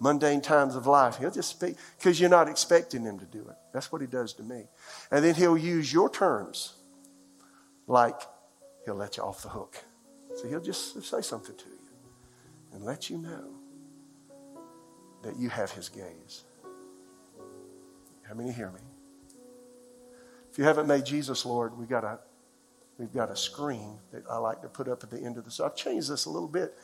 mundane 0.00 0.40
times 0.40 0.76
of 0.76 0.86
life. 0.86 1.16
He'll 1.16 1.30
just 1.30 1.50
speak 1.50 1.76
because 1.98 2.20
you're 2.20 2.30
not 2.30 2.48
expecting 2.48 3.02
him 3.02 3.18
to 3.18 3.24
do 3.24 3.40
it. 3.40 3.56
That's 3.72 3.90
what 3.90 4.00
he 4.00 4.06
does 4.06 4.32
to 4.34 4.42
me. 4.42 4.64
And 5.10 5.24
then 5.24 5.34
he'll 5.34 5.58
use 5.58 5.92
your 5.92 6.10
terms 6.10 6.74
like 7.86 8.20
he'll 8.84 8.94
let 8.94 9.16
you 9.16 9.22
off 9.22 9.42
the 9.42 9.48
hook. 9.48 9.76
So 10.36 10.48
he'll 10.48 10.60
just 10.60 11.02
say 11.02 11.20
something 11.20 11.56
to 11.56 11.64
you 11.64 11.78
and 12.72 12.84
let 12.84 13.10
you 13.10 13.18
know 13.18 13.50
that 15.22 15.36
you 15.36 15.48
have 15.48 15.72
his 15.72 15.88
gaze. 15.88 16.44
How 18.22 18.34
many 18.34 18.52
hear 18.52 18.70
me? 18.70 18.80
If 20.52 20.58
you 20.58 20.64
haven't 20.64 20.86
made 20.86 21.04
Jesus 21.04 21.44
Lord, 21.44 21.76
we 21.76 21.86
got 21.86 22.04
a 22.04 22.18
we've 22.98 23.12
got 23.12 23.30
a 23.30 23.36
screen 23.36 23.98
that 24.12 24.24
I 24.28 24.36
like 24.38 24.60
to 24.62 24.68
put 24.68 24.88
up 24.88 25.02
at 25.02 25.10
the 25.10 25.18
end 25.18 25.38
of 25.38 25.44
this. 25.44 25.60
I've 25.60 25.76
changed 25.76 26.10
this 26.10 26.26
a 26.26 26.30
little 26.30 26.48
bit. 26.48 26.76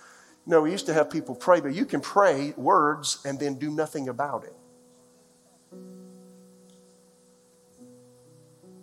Know, 0.46 0.62
we 0.62 0.70
used 0.70 0.87
to 0.87 0.94
have 0.94 1.11
people 1.11 1.35
pray, 1.35 1.61
but 1.61 1.74
you 1.74 1.87
can 1.87 2.00
pray 2.00 2.52
words 2.57 3.18
and 3.24 3.38
then 3.38 3.54
do 3.54 3.70
nothing 3.70 4.09
about 4.09 4.44
it. 4.44 4.54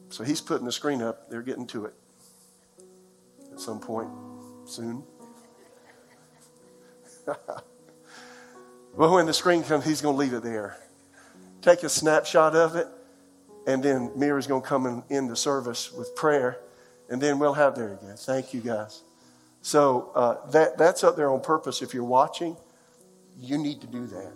So 0.10 0.24
he's 0.24 0.41
putting 0.41 0.65
the 0.65 0.71
screen 0.71 1.02
up. 1.02 1.30
They're 1.30 1.41
getting 1.43 1.67
to 1.67 1.86
it 1.86 1.93
at 3.52 3.60
some 3.60 3.80
point 3.80 4.10
soon. 4.65 5.04
well, 8.95 9.13
when 9.13 9.26
the 9.26 9.34
screen 9.34 9.63
comes, 9.63 9.86
he's 9.86 10.02
going 10.02 10.15
to 10.15 10.19
leave 10.19 10.34
it 10.34 10.43
there. 10.43 10.78
Take 11.62 11.84
a 11.84 11.89
snapshot 11.89 12.56
of 12.56 12.76
it, 12.76 12.88
and 13.67 13.84
then 13.84 14.12
Mira's 14.15 14.47
going 14.47 14.63
to 14.63 14.67
come 14.67 14.86
in, 14.88 15.04
in 15.10 15.28
the 15.28 15.36
service 15.36 15.91
with 15.91 16.15
prayer, 16.15 16.58
and 17.10 17.21
then 17.21 17.38
we'll 17.38 17.54
have 17.54 17.76
there 17.76 17.93
again. 17.93 18.15
Thank 18.17 18.54
you, 18.54 18.62
guys. 18.62 19.04
So 19.62 20.12
uh, 20.15 20.50
that, 20.52 20.78
that's 20.78 21.04
up 21.04 21.15
there 21.15 21.32
on 21.32 21.41
purpose. 21.41 21.82
If 21.82 21.93
you're 21.93 22.04
watching, 22.04 22.58
you 23.39 23.58
need 23.58 23.82
to 23.82 23.88
do 23.88 24.08
that. 24.08 24.34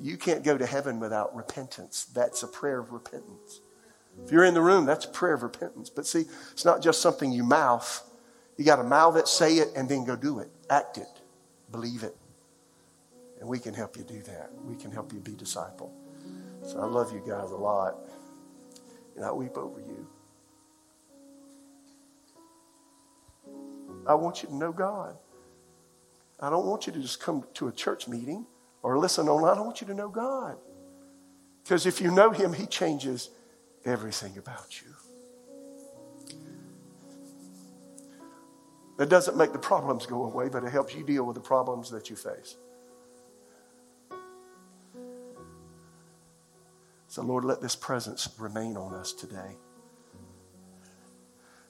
You 0.00 0.16
can't 0.16 0.42
go 0.44 0.56
to 0.56 0.66
heaven 0.66 1.00
without 1.00 1.34
repentance. 1.34 2.06
That's 2.14 2.42
a 2.42 2.48
prayer 2.48 2.78
of 2.78 2.92
repentance. 2.92 3.60
If 4.24 4.32
you're 4.32 4.44
in 4.44 4.54
the 4.54 4.60
room, 4.60 4.86
that's 4.86 5.04
a 5.04 5.10
prayer 5.10 5.34
of 5.34 5.42
repentance. 5.42 5.90
But 5.90 6.06
see, 6.06 6.24
it's 6.52 6.64
not 6.64 6.82
just 6.82 7.00
something 7.00 7.30
you 7.30 7.44
mouth. 7.44 8.04
You 8.56 8.64
got 8.64 8.76
to 8.76 8.84
mouth 8.84 9.16
it, 9.16 9.28
say 9.28 9.54
it, 9.54 9.68
and 9.76 9.88
then 9.88 10.04
go 10.04 10.16
do 10.16 10.40
it. 10.40 10.50
Act 10.70 10.98
it. 10.98 11.06
Believe 11.70 12.02
it. 12.02 12.16
And 13.40 13.48
we 13.48 13.58
can 13.60 13.74
help 13.74 13.96
you 13.96 14.02
do 14.02 14.20
that. 14.22 14.50
We 14.64 14.74
can 14.74 14.90
help 14.90 15.12
you 15.12 15.20
be 15.20 15.34
disciple. 15.34 15.92
So 16.66 16.80
I 16.80 16.86
love 16.86 17.12
you 17.12 17.22
guys 17.26 17.50
a 17.52 17.56
lot. 17.56 17.96
And 19.14 19.24
I 19.24 19.30
weep 19.30 19.56
over 19.56 19.78
you. 19.80 20.07
I 24.08 24.14
want 24.14 24.42
you 24.42 24.48
to 24.48 24.56
know 24.56 24.72
God. 24.72 25.16
I 26.40 26.48
don't 26.48 26.66
want 26.66 26.86
you 26.86 26.92
to 26.94 27.00
just 27.00 27.20
come 27.20 27.44
to 27.54 27.68
a 27.68 27.72
church 27.72 28.08
meeting 28.08 28.46
or 28.82 28.98
listen 28.98 29.28
online. 29.28 29.58
I 29.58 29.60
want 29.60 29.82
you 29.82 29.86
to 29.88 29.94
know 29.94 30.08
God. 30.08 30.56
Because 31.62 31.84
if 31.84 32.00
you 32.00 32.10
know 32.10 32.30
Him, 32.30 32.54
He 32.54 32.64
changes 32.64 33.28
everything 33.84 34.38
about 34.38 34.80
you. 34.80 34.88
That 38.96 39.08
doesn't 39.08 39.36
make 39.36 39.52
the 39.52 39.58
problems 39.58 40.06
go 40.06 40.24
away, 40.24 40.48
but 40.48 40.64
it 40.64 40.70
helps 40.70 40.94
you 40.94 41.04
deal 41.04 41.24
with 41.24 41.34
the 41.34 41.40
problems 41.40 41.90
that 41.90 42.08
you 42.10 42.16
face. 42.16 42.56
So, 47.08 47.22
Lord, 47.22 47.44
let 47.44 47.60
this 47.60 47.76
presence 47.76 48.28
remain 48.38 48.76
on 48.76 48.94
us 48.94 49.12
today. 49.12 49.56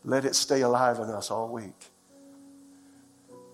Let 0.05 0.25
it 0.25 0.35
stay 0.35 0.63
alive 0.63 0.99
in 0.99 1.11
us 1.11 1.31
all 1.31 1.49
week. 1.49 1.91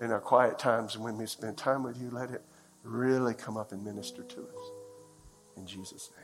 In 0.00 0.10
our 0.10 0.20
quiet 0.20 0.58
times 0.58 0.98
when 0.98 1.16
we 1.16 1.26
spend 1.26 1.56
time 1.56 1.82
with 1.82 2.00
you, 2.00 2.10
let 2.10 2.30
it 2.30 2.42
really 2.82 3.34
come 3.34 3.56
up 3.56 3.72
and 3.72 3.82
minister 3.84 4.22
to 4.22 4.40
us. 4.40 4.70
In 5.56 5.66
Jesus' 5.66 6.10
name. 6.18 6.23